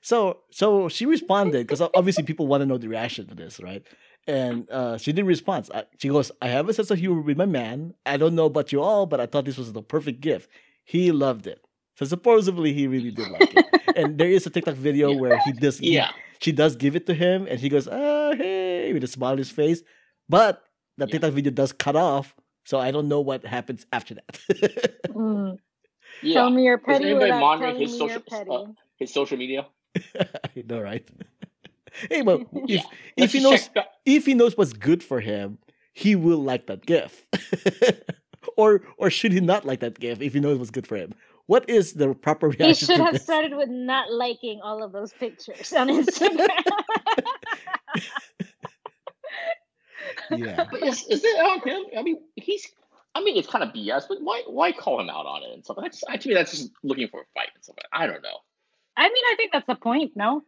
So, 0.00 0.38
so 0.50 0.88
she 0.88 1.06
responded 1.06 1.66
because 1.66 1.80
obviously 1.94 2.24
people 2.24 2.46
want 2.46 2.62
to 2.62 2.66
know 2.66 2.78
the 2.78 2.88
reaction 2.88 3.26
to 3.28 3.34
this, 3.34 3.60
right? 3.60 3.86
And 4.26 4.68
uh, 4.70 4.98
she 4.98 5.12
did 5.12 5.24
respond. 5.24 5.68
Uh, 5.72 5.82
She 5.98 6.08
goes, 6.08 6.32
"I 6.42 6.48
have 6.48 6.68
a 6.68 6.74
sense 6.74 6.90
of 6.90 6.98
humor 6.98 7.20
with 7.20 7.36
my 7.36 7.46
man. 7.46 7.94
I 8.06 8.16
don't 8.16 8.34
know 8.34 8.46
about 8.46 8.72
you 8.72 8.80
all, 8.82 9.06
but 9.06 9.20
I 9.20 9.26
thought 9.26 9.44
this 9.44 9.58
was 9.58 9.72
the 9.72 9.82
perfect 9.82 10.20
gift. 10.20 10.50
He 10.88 11.12
loved 11.12 11.46
it. 11.46 11.60
So 12.00 12.06
supposedly 12.06 12.72
he 12.72 12.86
really 12.88 13.10
did 13.12 13.28
like 13.28 13.52
it. 13.52 13.66
and 13.98 14.16
there 14.16 14.30
is 14.30 14.46
a 14.46 14.50
TikTok 14.50 14.74
video 14.88 15.10
Yeah. 15.12 15.20
where 15.20 15.36
he 15.44 15.52
does, 15.52 15.76
he- 15.78 15.92
Yeah. 16.00 16.10
she 16.40 16.50
does 16.52 16.76
give 16.76 16.96
it 16.96 17.04
to 17.10 17.14
him, 17.14 17.46
and 17.50 17.60
he 17.60 17.68
goes, 17.68 17.84
"Ah, 17.86 18.32
hey," 18.32 18.92
with 18.94 19.04
a 19.04 19.10
smile 19.16 19.32
on 19.36 19.38
his 19.44 19.50
face. 19.52 19.82
But 20.28 20.64
the 20.96 21.04
Yeah. 21.06 21.12
TikTok 21.12 21.32
video 21.36 21.52
does 21.52 21.72
cut 21.76 21.96
off, 21.96 22.34
so 22.64 22.78
I 22.80 22.88
don't 22.94 23.08
know 23.12 23.20
what 23.20 23.44
happens 23.44 23.84
after 23.92 24.14
that. 24.18 24.32
Mm. 25.18 25.58
Yeah. 26.22 26.34
Tell 26.40 26.50
me 26.50 26.64
you're 26.64 26.78
petty 26.78 27.04
anybody 27.10 27.32
without 27.32 27.40
monitor 27.40 27.78
his 27.78 27.92
social- 27.98 28.22
uh, 28.32 28.66
His 28.96 29.12
social 29.12 29.36
media. 29.36 29.66
I 30.56 30.62
know, 30.68 30.80
right? 30.80 31.06
hey, 32.08 32.22
but 32.22 32.40
if 32.66 32.70
Yeah. 32.70 32.82
if 33.16 33.28
Let's 33.28 33.32
he 33.34 33.40
knows 33.42 33.62
if 34.06 34.22
he 34.26 34.34
knows 34.34 34.56
what's 34.56 34.72
good 34.88 35.02
for 35.02 35.20
him, 35.20 35.58
he 35.92 36.14
will 36.16 36.42
like 36.50 36.64
that 36.70 36.86
gift. 36.86 37.26
Or 38.56 38.82
or 38.96 39.10
should 39.10 39.32
he 39.32 39.40
not 39.40 39.64
like 39.64 39.80
that 39.80 39.98
gift 39.98 40.22
if 40.22 40.34
he 40.34 40.40
knows 40.40 40.56
it 40.56 40.60
was 40.60 40.70
good 40.70 40.86
for 40.86 40.96
him? 40.96 41.14
What 41.46 41.68
is 41.68 41.94
the 41.94 42.14
proper 42.14 42.48
reaction? 42.48 42.68
he 42.68 42.74
should 42.74 42.96
to 42.96 43.04
have 43.04 43.14
this? 43.14 43.22
started 43.22 43.56
with 43.56 43.70
not 43.70 44.12
liking 44.12 44.60
all 44.62 44.82
of 44.82 44.92
those 44.92 45.12
pictures 45.14 45.72
on 45.72 45.88
Instagram. 45.88 46.48
Yeah. 50.30 50.66
But 50.70 50.82
is, 50.82 51.06
is 51.06 51.24
it 51.24 51.40
on 51.40 51.68
him? 51.68 51.84
I 51.96 52.02
mean, 52.02 52.18
he's. 52.36 52.70
I 53.14 53.22
mean, 53.22 53.36
it's 53.36 53.48
kind 53.48 53.64
of 53.64 53.70
BS, 53.70 54.04
but 54.08 54.18
why 54.20 54.42
why 54.46 54.70
call 54.72 55.00
him 55.00 55.08
out 55.10 55.26
on 55.26 55.42
it 55.42 55.50
and 55.52 55.64
stuff? 55.64 55.78
That's 55.80 56.00
to 56.00 56.28
me, 56.28 56.34
that's 56.34 56.52
just 56.52 56.70
looking 56.84 57.08
for 57.08 57.22
a 57.22 57.24
fight 57.34 57.48
and 57.54 57.64
stuff. 57.64 57.76
I 57.92 58.06
don't 58.06 58.22
know. 58.22 58.38
I 58.96 59.04
mean, 59.04 59.24
I 59.26 59.34
think 59.36 59.52
that's 59.52 59.66
the 59.66 59.74
point, 59.74 60.12
no? 60.14 60.42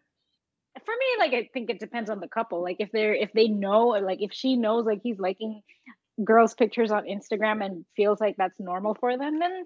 For 0.85 0.92
me, 0.92 1.07
like 1.18 1.33
I 1.33 1.48
think 1.53 1.70
it 1.70 1.81
depends 1.81 2.11
on 2.11 2.20
the 2.20 2.29
couple. 2.29 2.62
Like 2.62 2.77
if 2.79 2.92
they're 2.92 3.14
if 3.14 3.33
they 3.33 3.48
know 3.48 3.94
or 3.94 4.01
like 4.01 4.20
if 4.20 4.33
she 4.33 4.57
knows 4.57 4.85
like 4.87 5.01
he's 5.03 5.18
liking 5.18 5.62
girls' 6.24 6.54
pictures 6.54 6.90
on 6.90 7.04
Instagram 7.04 7.64
and 7.64 7.85
feels 7.96 8.20
like 8.20 8.37
that's 8.37 8.59
normal 8.59 8.94
for 8.94 9.16
them, 9.16 9.38
then 9.38 9.64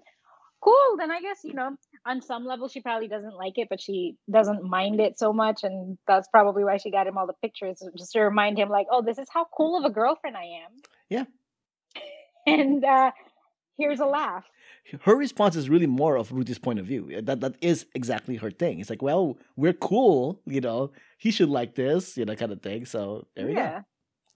cool. 0.63 0.95
Then 0.97 1.11
I 1.11 1.21
guess, 1.21 1.39
you 1.43 1.53
know, 1.53 1.75
on 2.05 2.21
some 2.21 2.45
level 2.45 2.67
she 2.67 2.81
probably 2.81 3.07
doesn't 3.07 3.35
like 3.35 3.57
it, 3.57 3.67
but 3.69 3.79
she 3.81 4.15
doesn't 4.31 4.63
mind 4.63 4.99
it 4.99 5.19
so 5.19 5.31
much. 5.33 5.63
And 5.63 5.97
that's 6.07 6.27
probably 6.29 6.63
why 6.63 6.77
she 6.77 6.91
got 6.91 7.07
him 7.07 7.17
all 7.17 7.27
the 7.27 7.33
pictures 7.41 7.83
just 7.97 8.13
to 8.13 8.21
remind 8.21 8.57
him, 8.57 8.69
like, 8.69 8.87
oh, 8.91 9.01
this 9.03 9.17
is 9.17 9.27
how 9.31 9.45
cool 9.55 9.77
of 9.77 9.85
a 9.85 9.93
girlfriend 9.93 10.35
I 10.37 10.43
am. 10.65 10.71
Yeah. 11.09 11.23
And 12.47 12.85
uh 12.85 13.11
here's 13.77 13.99
a 13.99 14.05
laugh. 14.05 14.45
Her 15.01 15.15
response 15.15 15.55
is 15.55 15.67
really 15.69 15.87
more 15.87 16.15
of 16.15 16.31
Ruthy's 16.31 16.59
point 16.59 16.77
of 16.79 16.85
view. 16.85 17.21
That 17.23 17.41
that 17.41 17.55
is 17.59 17.87
exactly 17.95 18.35
her 18.35 18.51
thing. 18.51 18.79
It's 18.79 18.89
like, 18.89 19.01
well, 19.01 19.37
we're 19.55 19.73
cool, 19.73 20.41
you 20.45 20.61
know. 20.61 20.91
He 21.17 21.31
should 21.31 21.49
like 21.49 21.73
this, 21.75 22.15
you 22.17 22.25
know, 22.25 22.35
kind 22.35 22.51
of 22.51 22.61
thing. 22.61 22.85
So 22.85 23.25
there 23.35 23.47
we 23.47 23.53
yeah. 23.53 23.81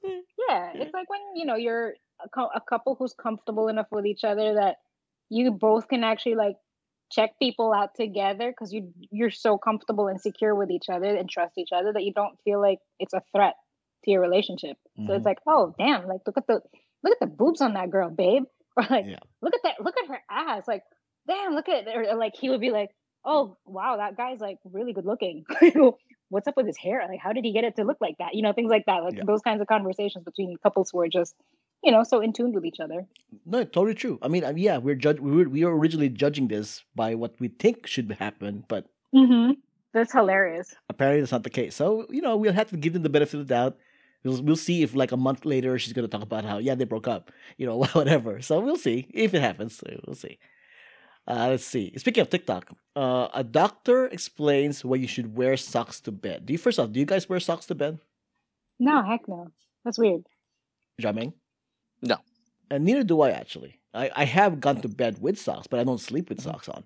go. 0.04 0.10
Yeah, 0.50 0.72
Yeah. 0.74 0.82
it's 0.82 0.94
like 0.94 1.10
when 1.10 1.22
you 1.36 1.46
know 1.46 1.56
you're 1.56 1.94
a, 2.24 2.42
a 2.56 2.62
couple 2.62 2.96
who's 2.96 3.14
comfortable 3.14 3.68
enough 3.68 3.88
with 3.92 4.06
each 4.06 4.24
other 4.24 4.56
that 4.56 4.78
you 5.30 5.52
both 5.52 5.88
can 5.88 6.04
actually 6.04 6.36
like 6.36 6.56
check 7.12 7.32
people 7.40 7.74
out 7.74 7.96
together 7.96 8.52
because 8.52 8.72
you 8.72 8.94
you're 9.12 9.32
so 9.32 9.58
comfortable 9.58 10.08
and 10.08 10.22
secure 10.22 10.54
with 10.54 10.70
each 10.70 10.90
other 10.90 11.16
and 11.16 11.30
trust 11.30 11.58
each 11.58 11.72
other 11.74 11.92
that 11.94 12.04
you 12.04 12.14
don't 12.14 12.38
feel 12.44 12.62
like 12.62 12.80
it's 13.00 13.14
a 13.14 13.22
threat 13.36 13.56
to 14.04 14.12
your 14.12 14.22
relationship. 14.22 14.78
So 15.08 15.14
Mhm. 15.14 15.18
it's 15.18 15.26
like, 15.26 15.40
oh 15.48 15.74
damn, 15.78 16.08
like 16.08 16.22
look 16.26 16.38
at 16.38 16.48
the 16.48 16.62
look 17.04 17.14
at 17.14 17.20
the 17.20 17.28
boobs 17.28 17.62
on 17.62 17.74
that 17.74 17.90
girl, 17.90 18.10
babe, 18.10 18.44
or 18.78 18.84
like 18.90 19.06
Yeah. 19.06 19.20
look 19.42 19.54
at 19.56 19.62
that, 19.64 19.82
look 19.84 19.96
at 19.98 20.08
her 20.08 20.20
ass, 20.30 20.68
like 20.68 20.84
damn, 21.28 21.54
look 21.54 21.70
at, 21.70 21.88
or, 21.88 22.10
or, 22.10 22.16
like 22.16 22.34
he 22.36 22.50
would 22.50 22.62
be 22.62 22.72
like, 22.72 22.90
oh 23.26 23.58
wow, 23.66 23.98
that 23.98 24.18
guy's 24.18 24.40
like 24.40 24.58
really 24.64 24.94
good 24.94 25.06
looking. 25.06 25.46
What's 26.30 26.48
up 26.48 26.56
with 26.58 26.68
his 26.68 26.78
hair? 26.78 27.04
Like, 27.10 27.20
how 27.20 27.34
did 27.34 27.44
he 27.44 27.54
get 27.54 27.64
it 27.64 27.76
to 27.78 27.84
look 27.84 27.98
like 28.00 28.18
that? 28.20 28.36
You 28.36 28.44
know, 28.44 28.54
things 28.54 28.70
like 28.70 28.86
that. 28.86 29.04
Like 29.04 29.16
Yeah. 29.18 29.24
those 29.26 29.42
kinds 29.42 29.62
of 29.62 29.68
conversations 29.68 30.24
between 30.24 30.58
couples 30.62 30.92
who 30.92 31.00
are 31.02 31.08
just, 31.08 31.34
you 31.84 31.92
know, 31.92 32.04
so 32.04 32.20
in 32.20 32.34
tune 32.34 32.52
with 32.54 32.66
each 32.66 32.80
other. 32.80 33.06
No, 33.46 33.64
totally 33.64 33.94
true. 33.96 34.20
I 34.22 34.28
mean, 34.28 34.44
yeah, 34.58 34.78
we're 34.78 34.96
judge 34.96 35.20
we 35.20 35.32
were, 35.32 35.50
we 35.50 35.64
were 35.66 35.78
originally 35.78 36.10
judging 36.10 36.48
this 36.48 36.84
by 36.96 37.16
what 37.16 37.36
we 37.40 37.48
think 37.50 37.88
should 37.88 38.12
happen, 38.20 38.66
but 38.68 38.86
Mm-hmm. 39.16 39.54
That's 39.92 40.14
hilarious. 40.14 40.76
apparently 40.88 41.22
that's 41.22 41.32
not 41.32 41.42
the 41.44 41.50
case. 41.50 41.76
So 41.76 42.06
you 42.12 42.22
know, 42.22 42.38
we'll 42.38 42.54
have 42.54 42.70
to 42.70 42.78
give 42.78 42.94
them 42.94 43.02
the 43.04 43.10
benefit 43.10 43.40
of 43.40 43.48
the 43.48 43.54
doubt. 43.56 43.78
We'll, 44.24 44.42
we'll 44.44 44.56
see 44.56 44.84
if 44.84 44.94
like 44.94 45.12
a 45.12 45.18
month 45.18 45.46
later 45.46 45.80
she's 45.80 45.94
gonna 45.94 46.08
talk 46.08 46.22
about 46.22 46.46
how 46.46 46.60
yeah 46.60 46.76
they 46.76 46.84
broke 46.86 47.08
up, 47.08 47.32
you 47.58 47.66
know, 47.66 47.84
whatever. 47.94 48.42
So 48.42 48.60
we'll 48.60 48.78
see 48.78 49.08
if 49.14 49.34
it 49.34 49.42
happens. 49.42 49.82
We'll 50.06 50.16
see. 50.16 50.38
Uh, 51.28 51.48
let's 51.50 51.66
see. 51.66 51.94
Speaking 51.98 52.22
of 52.22 52.30
TikTok, 52.30 52.72
uh, 52.96 53.28
a 53.34 53.44
doctor 53.44 54.06
explains 54.08 54.84
why 54.86 54.98
you 54.98 55.08
should 55.08 55.36
wear 55.36 55.58
socks 55.58 56.00
to 56.02 56.12
bed. 56.12 56.46
Do 56.46 56.54
you 56.54 56.58
first 56.60 56.80
off? 56.80 56.92
Do 56.92 57.00
you 57.00 57.06
guys 57.06 57.30
wear 57.30 57.40
socks 57.40 57.66
to 57.68 57.76
bed, 57.76 58.00
No, 58.80 59.04
heck 59.04 59.28
no. 59.28 59.48
That's 59.86 60.00
weird. 60.00 60.26
Jiaming? 61.02 61.34
No. 62.02 62.18
And 62.70 62.84
neither 62.84 63.04
do 63.04 63.22
I 63.22 63.32
actually. 63.32 63.80
I, 63.94 64.12
I 64.16 64.26
have 64.26 64.60
gone 64.60 64.82
to 64.82 64.88
bed 64.88 65.22
with 65.22 65.40
socks, 65.40 65.68
but 65.68 65.80
I 65.80 65.84
don't 65.84 66.00
sleep 66.00 66.30
with 66.30 66.42
socks 66.42 66.70
on. 66.70 66.84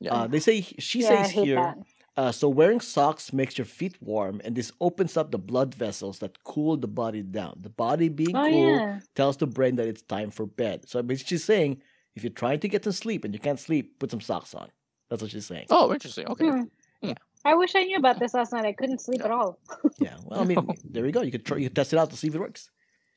Yeah. 0.00 0.14
Uh, 0.14 0.26
they 0.26 0.40
say 0.40 0.62
she 0.62 1.00
yeah, 1.00 1.22
says 1.22 1.30
here. 1.32 1.74
Uh, 2.16 2.32
so 2.32 2.48
wearing 2.48 2.80
socks 2.80 3.30
makes 3.32 3.58
your 3.58 3.66
feet 3.66 3.96
warm, 4.00 4.40
and 4.42 4.56
this 4.56 4.72
opens 4.80 5.18
up 5.18 5.30
the 5.30 5.38
blood 5.38 5.74
vessels 5.74 6.18
that 6.20 6.42
cool 6.44 6.78
the 6.78 6.88
body 6.88 7.22
down. 7.22 7.58
The 7.60 7.68
body 7.68 8.08
being 8.08 8.34
Oh 8.34 8.48
cool 8.48 8.76
yeah. 8.76 9.00
tells 9.14 9.36
the 9.36 9.46
brain 9.46 9.76
that 9.76 9.86
it's 9.86 10.00
time 10.02 10.30
for 10.30 10.46
bed. 10.46 10.88
So 10.88 11.02
basically, 11.02 11.36
she's 11.36 11.44
saying 11.44 11.82
if 12.14 12.24
you're 12.24 12.32
trying 12.32 12.60
to 12.60 12.68
get 12.68 12.82
to 12.84 12.92
sleep 12.92 13.24
and 13.24 13.34
you 13.34 13.40
can't 13.40 13.60
sleep, 13.60 13.98
put 13.98 14.10
some 14.10 14.22
socks 14.22 14.54
on. 14.54 14.70
That's 15.10 15.20
what 15.20 15.30
she's 15.30 15.46
saying. 15.46 15.66
oh, 15.70 15.92
interesting. 15.92 16.26
Okay. 16.28 16.48
Hmm. 16.48 16.62
Yeah. 17.02 17.14
I 17.44 17.54
wish 17.54 17.76
I 17.76 17.84
knew 17.84 17.98
about 17.98 18.18
this 18.18 18.32
last 18.34 18.52
night. 18.52 18.64
I 18.64 18.72
couldn't 18.72 19.00
sleep 19.00 19.22
at 19.22 19.30
all. 19.30 19.58
Yeah. 19.98 20.16
Well, 20.24 20.40
I 20.40 20.44
mean, 20.44 20.66
there 20.90 21.04
we 21.04 21.12
go. 21.12 21.20
You 21.20 21.30
could 21.30 21.44
try. 21.44 21.58
You 21.58 21.68
could 21.68 21.76
test 21.76 21.92
it 21.92 21.98
out 21.98 22.10
to 22.10 22.16
see 22.16 22.28
if 22.28 22.34
it 22.34 22.40
works. 22.40 22.70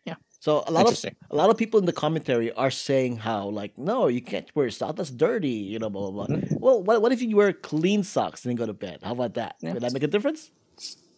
Yeah. 0.09 0.15
So 0.39 0.63
a 0.67 0.71
lot 0.71 0.87
of 0.87 0.95
a 1.31 1.35
lot 1.35 1.49
of 1.49 1.57
people 1.57 1.79
in 1.81 1.85
the 1.85 1.97
commentary 2.05 2.51
are 2.53 2.71
saying 2.71 3.17
how 3.17 3.49
like 3.49 3.77
no, 3.77 4.07
you 4.07 4.21
can't 4.21 4.49
wear 4.55 4.69
socks. 4.69 4.95
That's 4.97 5.11
dirty. 5.11 5.59
You 5.71 5.79
know, 5.79 5.89
blah 5.89 6.11
blah 6.11 6.27
blah. 6.27 6.37
Well, 6.57 6.81
what 6.81 7.01
what 7.01 7.11
if 7.11 7.21
you 7.21 7.35
wear 7.35 7.51
clean 7.53 8.03
socks 8.03 8.45
and 8.45 8.49
then 8.49 8.55
go 8.55 8.65
to 8.65 8.73
bed? 8.73 8.99
How 9.03 9.11
about 9.11 9.33
that? 9.35 9.55
Yeah. 9.59 9.73
Would 9.73 9.83
that 9.83 9.93
make 9.93 10.03
a 10.03 10.07
difference? 10.07 10.51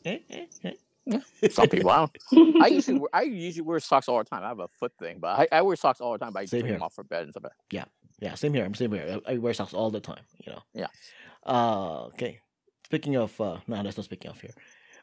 Eh, 0.05 0.19
eh, 0.29 0.45
eh. 0.63 0.73
Some 1.49 1.69
people. 1.69 1.89
I, 1.89 2.07
don't, 2.31 2.61
I 2.63 2.67
usually 2.67 2.99
wear, 2.99 3.09
I 3.13 3.21
usually 3.23 3.61
wear 3.61 3.79
socks 3.79 4.07
all 4.09 4.17
the 4.17 4.23
time. 4.23 4.43
I 4.43 4.47
have 4.47 4.59
a 4.59 4.67
foot 4.67 4.93
thing, 4.99 5.17
but 5.19 5.39
I, 5.39 5.47
I 5.51 5.61
wear 5.61 5.75
socks 5.75 6.01
all 6.01 6.13
the 6.13 6.19
time. 6.19 6.33
But 6.33 6.41
I 6.43 6.45
take 6.45 6.65
them 6.65 6.81
off 6.81 6.93
for 6.93 7.03
bed 7.03 7.23
and 7.23 7.31
stuff. 7.31 7.43
like 7.43 7.53
that. 7.71 7.89
Yeah, 8.19 8.35
same 8.35 8.53
here. 8.53 8.65
I'm 8.65 8.75
same 8.75 8.91
here. 8.91 9.19
I, 9.27 9.33
I 9.33 9.37
wear 9.37 9.53
socks 9.53 9.73
all 9.73 9.89
the 9.89 9.99
time. 9.99 10.23
You 10.45 10.53
know. 10.53 10.61
Yeah. 10.73 10.87
Uh, 11.45 12.05
okay. 12.13 12.39
Speaking 12.85 13.15
of, 13.15 13.39
uh, 13.39 13.57
no, 13.67 13.81
that's 13.81 13.97
not 13.97 14.05
speaking 14.05 14.29
of 14.29 14.39
here. 14.41 14.51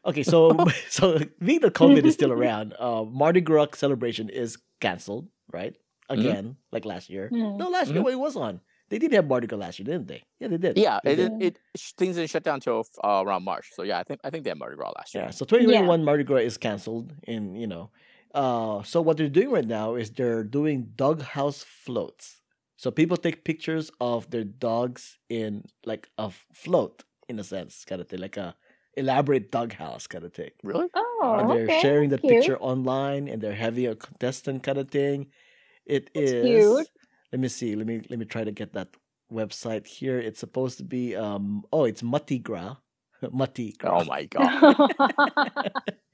Okay, 0.05 0.23
so 0.23 0.55
so 0.89 1.19
being 1.43 1.59
that 1.61 1.73
COVID 1.73 2.03
is 2.05 2.13
still 2.13 2.31
around, 2.31 2.73
uh, 2.79 3.03
Mardi 3.03 3.41
Gras 3.41 3.67
celebration 3.75 4.29
is 4.29 4.57
canceled, 4.79 5.27
right? 5.51 5.75
Mm-hmm. 6.09 6.19
Again, 6.21 6.55
like 6.71 6.85
last 6.85 7.09
year. 7.09 7.29
Mhm. 7.31 7.57
No, 7.57 7.69
last 7.69 7.89
year 7.91 8.01
Mhm. 8.01 8.05
well, 8.05 8.13
it 8.13 8.19
was 8.19 8.35
on. 8.35 8.61
They 8.89 8.97
did 8.97 9.11
have 9.13 9.27
Mardi 9.27 9.45
Gras 9.45 9.57
last 9.59 9.77
year, 9.77 9.85
didn't 9.85 10.07
they? 10.07 10.23
Yeah, 10.39 10.47
they 10.47 10.57
did. 10.57 10.75
Yeah, 10.77 10.99
They 11.03 11.13
it, 11.13 11.15
did. 11.17 11.31
it, 11.41 11.59
it 11.75 11.79
things 11.97 12.15
didn't 12.15 12.31
shut 12.31 12.43
down 12.43 12.55
until 12.55 12.83
uh, 13.03 13.21
around 13.23 13.43
March. 13.43 13.69
So 13.73 13.83
yeah, 13.83 13.99
I 13.99 14.03
think 14.03 14.19
I 14.23 14.29
think 14.31 14.43
they 14.43 14.49
had 14.49 14.57
Mardi 14.57 14.75
Gras 14.75 14.93
last 14.97 15.13
year. 15.13 15.25
Yeah. 15.25 15.29
So 15.31 15.45
2021 15.45 16.03
Mardi 16.03 16.23
Gras 16.23 16.37
is 16.37 16.57
canceled, 16.57 17.13
in 17.27 17.55
you 17.55 17.67
know. 17.67 17.91
Uh, 18.33 18.81
so 18.83 19.01
what 19.01 19.17
they're 19.17 19.27
doing 19.29 19.51
right 19.51 19.67
now 19.67 19.95
is 19.95 20.09
they're 20.11 20.43
doing 20.43 20.91
doghouse 20.95 21.63
floats. 21.63 22.41
So 22.77 22.89
people 22.91 23.17
take 23.17 23.43
pictures 23.43 23.91
of 23.99 24.29
their 24.31 24.43
dogs 24.43 25.17
in 25.29 25.65
like 25.85 26.09
a 26.17 26.31
float, 26.53 27.03
in 27.27 27.37
a 27.39 27.43
sense, 27.43 27.83
kind 27.85 27.99
of 28.01 28.07
thing, 28.07 28.19
like 28.21 28.37
a 28.37 28.55
elaborate 28.99 29.51
dog 29.51 29.73
house 29.73 30.07
kind 30.07 30.23
of 30.23 30.33
thing. 30.33 30.51
Really? 30.63 30.87
Oh, 30.93 31.37
and 31.39 31.49
they're 31.49 31.63
okay. 31.63 31.81
sharing 31.81 32.09
the 32.09 32.17
cute. 32.17 32.33
picture 32.33 32.57
online, 32.59 33.27
and 33.27 33.41
they're 33.41 33.55
having 33.55 33.87
a 33.87 33.95
contestant 33.95 34.63
kind 34.63 34.77
of 34.77 34.89
thing. 34.89 35.27
It 35.85 36.09
That's 36.13 36.31
is. 36.31 36.45
cute. 36.45 36.87
Let 37.31 37.39
me 37.39 37.47
see. 37.47 37.75
Let 37.75 37.87
me 37.87 38.01
let 38.09 38.19
me 38.19 38.25
try 38.25 38.43
to 38.43 38.51
get 38.51 38.73
that 38.73 38.89
website 39.31 39.87
here. 39.87 40.19
It's 40.19 40.39
supposed 40.39 40.77
to 40.77 40.83
be 40.83 41.15
um. 41.15 41.63
Oh, 41.71 41.85
it's 41.85 42.01
Matigra. 42.01 42.77
Matigra. 43.23 43.89
Oh 43.89 44.05
my 44.05 44.25
god. 44.25 45.71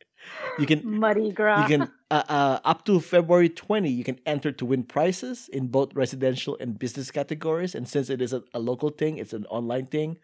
You 0.57 0.65
can 0.65 0.81
Muddy 0.99 1.31
Gras. 1.31 1.61
you 1.61 1.77
can 1.77 1.91
uh, 2.09 2.23
uh, 2.27 2.59
up 2.63 2.85
to 2.85 2.99
February 2.99 3.49
20 3.49 3.89
you 3.89 4.03
can 4.03 4.19
enter 4.25 4.51
to 4.51 4.65
win 4.65 4.83
prizes 4.83 5.49
in 5.49 5.67
both 5.67 5.93
residential 5.93 6.57
and 6.59 6.79
business 6.79 7.11
categories 7.11 7.75
and 7.75 7.87
since 7.87 8.09
it 8.09 8.21
is 8.21 8.33
a, 8.33 8.43
a 8.53 8.59
local 8.59 8.89
thing 8.89 9.17
it's 9.17 9.33
an 9.33 9.45
online 9.47 9.85
thing 9.85 10.17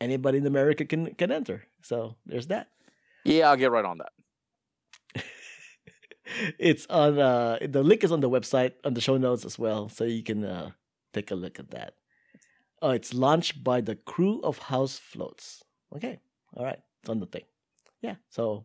anybody 0.00 0.38
in 0.38 0.46
America 0.46 0.84
can 0.84 1.14
can 1.14 1.30
enter 1.32 1.64
so 1.82 2.16
there's 2.26 2.48
that 2.48 2.68
Yeah, 3.24 3.50
I'll 3.50 3.56
get 3.56 3.70
right 3.70 3.84
on 3.84 3.98
that. 3.98 4.12
it's 6.58 6.86
on 6.90 7.18
uh 7.18 7.58
the 7.62 7.82
link 7.82 8.04
is 8.04 8.12
on 8.12 8.20
the 8.20 8.30
website 8.30 8.72
on 8.84 8.94
the 8.94 9.00
show 9.00 9.16
notes 9.16 9.44
as 9.44 9.58
well 9.58 9.88
so 9.88 10.04
you 10.04 10.22
can 10.22 10.44
uh 10.44 10.70
take 11.12 11.30
a 11.30 11.34
look 11.34 11.58
at 11.58 11.70
that 11.70 11.94
oh 12.82 12.90
it's 12.90 13.14
launched 13.14 13.62
by 13.64 13.80
the 13.80 13.94
crew 13.94 14.40
of 14.42 14.58
house 14.58 14.98
floats 14.98 15.62
okay 15.94 16.18
all 16.56 16.64
right 16.64 16.80
it's 17.00 17.08
on 17.08 17.20
the 17.20 17.26
thing 17.26 17.44
yeah 18.02 18.16
so 18.28 18.64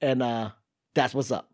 and 0.00 0.22
uh 0.22 0.50
that's 0.94 1.14
what's 1.14 1.30
up 1.30 1.50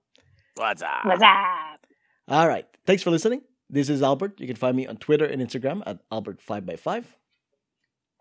What's 0.57 0.81
up? 0.81 1.05
What's 1.05 1.21
up? 1.21 1.87
All 2.29 2.49
right. 2.49 2.65
Thanks 2.87 3.03
for 3.03 3.11
listening. 3.11 3.43
This 3.69 3.91
is 3.91 4.03
Albert. 4.03 4.41
You 4.41 4.47
can 4.47 4.57
find 4.57 4.75
me 4.75 4.87
on 4.87 4.97
Twitter 4.97 5.27
and 5.27 5.43
Instagram 5.43 5.83
at 5.85 5.99
Albert5x5. 6.09 7.05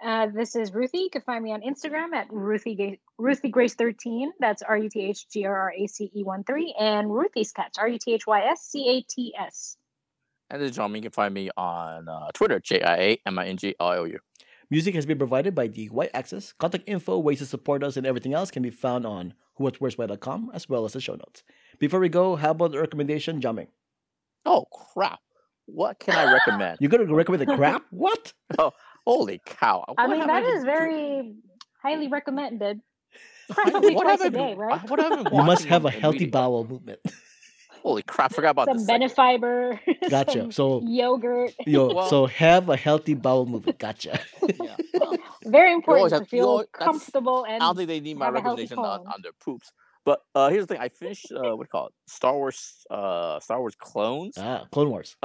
Uh, 0.05 0.27
this 0.27 0.55
is 0.55 0.71
Ruthie. 0.71 0.99
You 0.99 1.09
can 1.09 1.23
find 1.23 1.43
me 1.43 1.51
on 1.51 1.61
Instagram 1.61 2.13
at 2.13 2.27
Ruthie, 2.29 2.99
Ruthie 3.17 3.49
Grace 3.49 3.73
13. 3.73 4.33
That's 4.39 4.61
R 4.61 4.77
U 4.77 4.87
T 4.87 5.01
H 5.01 5.27
G 5.29 5.45
R 5.45 5.57
R 5.57 5.73
A 5.75 5.87
C 5.87 6.11
E 6.15 6.23
one 6.23 6.43
three, 6.43 6.75
and 6.79 7.11
Ruthy's 7.11 7.51
Cats 7.51 7.79
R 7.79 7.87
U 7.87 7.97
T 7.97 8.13
H 8.13 8.27
Y 8.27 8.41
S 8.41 8.61
C 8.69 8.87
A 8.87 9.01
T 9.01 9.33
S. 9.35 9.77
And 10.51 10.61
this 10.61 10.69
is 10.69 10.75
John. 10.75 10.93
You 10.93 11.01
can 11.01 11.09
find 11.09 11.33
me 11.33 11.49
on 11.57 12.07
uh, 12.07 12.27
Twitter, 12.35 12.59
J 12.59 12.83
I 12.83 12.95
A 12.97 13.21
M 13.25 13.39
I 13.39 13.47
N 13.47 13.57
G 13.57 13.73
L 13.79 13.87
I 13.87 13.97
O 13.97 14.03
U. 14.03 14.19
Music 14.69 14.93
has 14.93 15.07
been 15.07 15.17
provided 15.17 15.55
by 15.55 15.67
the 15.67 15.87
White 15.87 16.11
Axis. 16.13 16.53
Contact 16.53 16.83
info, 16.87 17.17
ways 17.17 17.39
to 17.39 17.47
support 17.47 17.83
us, 17.83 17.97
and 17.97 18.05
everything 18.05 18.35
else 18.35 18.51
can 18.51 18.61
be 18.61 18.69
found 18.69 19.07
on 19.07 19.33
whowhatwhereswhy.com 19.59 20.51
as 20.53 20.69
well 20.69 20.85
as 20.85 20.93
the 20.93 21.01
show 21.01 21.13
notes. 21.13 21.41
Before 21.79 21.99
we 21.99 22.09
go, 22.09 22.35
how 22.35 22.51
about 22.51 22.73
the 22.73 22.79
recommendation, 22.79 23.41
Jiaming? 23.41 23.69
Oh 24.45 24.65
crap! 24.71 25.19
What 25.65 25.97
can 25.97 26.13
I 26.13 26.31
recommend? 26.31 26.77
You're 26.81 26.91
going 26.91 27.07
to 27.07 27.15
recommend 27.15 27.41
the 27.41 27.55
crap? 27.55 27.85
What? 27.89 28.33
Holy 29.05 29.39
cow! 29.45 29.83
I 29.97 30.07
mean, 30.07 30.19
have 30.19 30.27
that 30.29 30.41
been 30.43 30.55
is 30.57 30.61
do- 30.63 30.65
very 30.65 31.33
highly 31.81 32.07
recommended. 32.07 32.81
I- 33.49 33.53
Preferably 33.53 33.93
what 33.95 34.03
twice 34.03 34.21
have 34.21 34.33
a 34.33 34.37
I 34.37 34.41
day, 34.41 34.49
been- 34.53 34.57
right? 34.57 34.89
What 34.89 34.99
have 34.99 35.27
You 35.33 35.43
must 35.43 35.65
have 35.65 35.83
a 35.85 35.87
and- 35.87 35.93
and 35.95 36.01
healthy 36.01 36.17
reading? 36.19 36.31
bowel 36.31 36.65
movement. 36.67 36.99
Holy 37.83 38.01
crap! 38.01 38.33
Forgot 38.33 38.49
about 38.51 38.67
Some 38.67 38.77
this. 38.77 38.85
segment. 38.87 39.13
benefiber. 39.13 39.79
Gotcha. 40.09 40.51
So, 40.51 40.81
yogurt. 40.83 41.53
yo, 41.67 41.93
Well- 41.93 42.09
so 42.09 42.25
have 42.25 42.69
a 42.69 42.75
healthy 42.77 43.13
bowel 43.13 43.45
movement. 43.45 43.77
Gotcha. 43.77 44.19
Yeah. 44.41 44.75
Very 45.45 45.71
important 45.71 46.09
to 46.09 46.15
have- 46.15 46.21
you 46.23 46.27
feel 46.27 46.63
comfortable 46.71 47.43
and 47.45 47.61
I 47.61 47.67
don't 47.67 47.75
think 47.77 47.87
they 47.89 47.99
need 47.99 48.17
my 48.17 48.25
have 48.25 48.35
a 48.35 48.41
healthy 48.41 48.63
recommendation 48.63 48.79
on, 48.79 48.97
colon. 49.01 49.13
on 49.13 49.21
their 49.21 49.33
poops. 49.33 49.71
But 50.05 50.21
uh, 50.35 50.49
here's 50.49 50.67
the 50.67 50.75
thing: 50.75 50.81
I 50.81 50.89
finished 50.89 51.31
uh, 51.31 51.55
what 51.57 51.63
do 51.63 51.67
you 51.67 51.67
call 51.71 51.87
it? 51.87 51.93
Star 52.07 52.33
Wars, 52.35 52.85
uh, 52.91 53.39
Star 53.39 53.59
Wars 53.59 53.75
clones, 53.75 54.35
ah, 54.37 54.65
Clone 54.71 54.89
Wars. 54.91 55.15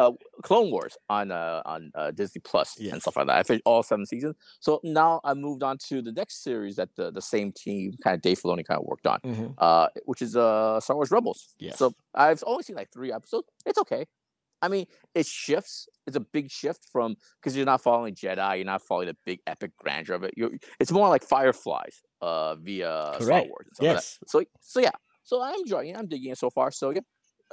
Clone 0.43 0.71
Wars 0.71 0.97
on 1.11 1.31
uh, 1.31 1.61
on 1.67 1.93
uh, 1.95 2.11
Disney 2.13 2.41
Plus 2.43 2.77
Yes. 2.79 2.93
and 2.95 3.03
stuff 3.03 3.17
like 3.17 3.27
that. 3.27 3.37
I 3.37 3.43
finished 3.43 3.63
all 3.67 3.83
seven 3.83 4.07
seasons. 4.07 4.37
So 4.59 4.81
now 4.83 5.21
I 5.23 5.35
moved 5.35 5.63
on 5.63 5.77
to 5.89 6.01
the 6.01 6.13
next 6.13 6.43
series 6.43 6.77
that 6.77 6.89
the, 6.97 7.11
the 7.11 7.21
same 7.23 7.53
team, 7.53 7.93
kind 8.03 8.15
of 8.15 8.23
Dave 8.23 8.41
Filoni, 8.41 8.65
kind 8.67 8.81
of 8.81 8.87
worked 8.87 9.07
on, 9.07 9.21
Mhm. 9.21 9.55
uh, 9.59 9.89
which 10.07 10.23
is 10.23 10.35
uh, 10.37 10.81
Star 10.81 10.97
Wars 10.97 11.11
Rebels. 11.11 11.55
Yes. 11.59 11.77
So 11.79 11.93
I've 12.15 12.43
only 12.47 12.63
seen 12.63 12.77
like 12.77 12.91
three 12.91 13.13
episodes. 13.13 13.49
It's 13.67 13.79
okay. 13.79 14.07
I 14.63 14.69
mean, 14.69 14.87
it 15.15 15.27
shifts. 15.27 15.89
It's 16.07 16.17
a 16.17 16.21
big 16.21 16.51
shift 16.51 16.87
from 16.93 17.17
because 17.41 17.57
you're 17.57 17.67
not 17.67 17.81
following 17.83 18.15
Jedi, 18.15 18.57
you're 18.57 18.65
not 18.65 18.83
following 18.83 19.09
the 19.09 19.17
big 19.25 19.41
epic 19.47 19.73
grandeur 19.79 20.15
of 20.15 20.25
it. 20.25 20.35
You're, 20.37 20.51
it's 20.79 20.91
more 20.93 21.09
like 21.09 21.23
Fireflies, 21.23 22.01
uh, 22.21 22.57
via 22.57 23.13
Star 23.21 23.45
Wars. 23.45 23.69
Like. 23.79 23.83
Yes. 23.83 24.19
So 24.27 24.43
so 24.61 24.81
yeah. 24.81 24.91
So 25.23 25.41
I'm 25.43 25.55
enjoying 25.61 25.91
it. 25.91 25.97
I'm 25.97 26.07
digging 26.09 26.33
it 26.33 26.39
so 26.39 26.51
far. 26.51 26.71
So 26.73 26.91
yeah, 26.91 27.01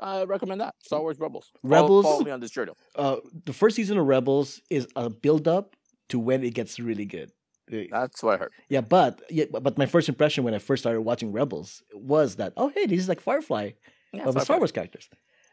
I 0.01 0.23
recommend 0.23 0.61
that 0.61 0.75
Star 0.81 0.99
Wars 1.01 1.19
Rebels. 1.19 1.51
Follow- 1.61 1.81
Rebels- 1.83 2.05
Follow, 2.05 2.23
me 2.23 2.31
on 2.31 2.39
this 2.39 2.51
journey. 2.51 2.71
Uh, 2.95 3.17
the 3.45 3.53
first 3.53 3.75
season 3.75 3.97
of 3.97 4.05
Rebels 4.07 4.61
is 4.69 4.87
a 4.95 5.09
build 5.09 5.47
up 5.47 5.75
to 6.09 6.19
when 6.19 6.43
it 6.43 6.53
gets 6.53 6.79
really 6.79 7.05
good. 7.05 7.31
Uh, 7.71 7.83
That's 7.91 8.23
what 8.23 8.35
I 8.35 8.37
heard. 8.37 8.51
Yeah, 8.69 8.81
but 8.81 9.21
yeah, 9.29 9.45
but- 9.51 9.77
my 9.77 9.85
first 9.85 10.07
impression 10.09 10.43
when 10.43 10.53
I 10.53 10.59
first 10.59 10.81
started 10.83 11.01
watching 11.01 11.31
Rebels 11.31 11.83
was 11.93 12.37
that 12.37 12.53
oh 12.57 12.69
hey, 12.69 12.85
this 12.85 12.99
is 12.99 13.09
like 13.09 13.21
Firefly 13.21 13.71
Yeah, 14.13 14.23
of 14.27 14.33
the 14.33 14.39
Star 14.41 14.57
Wars 14.57 14.71
characters. 14.71 15.09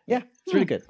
Yeah, 0.07 0.23
it's 0.47 0.55
really 0.55 0.67
good. 0.67 0.85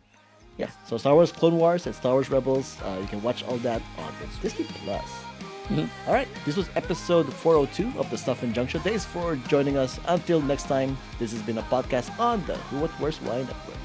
Yeah, 0.56 0.70
so 0.86 0.96
Star 0.96 1.14
Wars 1.14 1.32
Clone 1.32 1.56
Wars 1.58 1.86
and 1.86 1.94
Star 1.94 2.12
Wars 2.12 2.30
Rebels, 2.30 2.76
uh, 2.82 2.98
you 3.00 3.06
can 3.08 3.22
watch 3.22 3.42
all 3.44 3.56
that 3.58 3.82
on 3.98 4.12
Disney 4.40 4.64
Plus. 4.84 5.04
Mhm. 5.68 5.88
All 6.06 6.12
right, 6.12 6.28
this 6.44 6.56
was 6.56 6.68
episode 6.76 7.32
402 7.32 7.92
of 7.98 8.08
the 8.10 8.18
Stuff 8.18 8.42
and 8.42 8.54
Junk 8.54 8.70
Show. 8.70 8.78
Thanks 8.78 9.04
for 9.04 9.34
joining 9.48 9.76
us. 9.78 9.98
Until 10.06 10.40
next 10.42 10.64
time, 10.68 10.96
this 11.18 11.32
has 11.32 11.40
been 11.42 11.56
a 11.58 11.62
podcast 11.62 12.16
on 12.20 12.44
the 12.46 12.54
Who 12.68 12.80
What 12.80 12.90
Where's 13.00 13.20
Why 13.22 13.38
Network. 13.38 13.76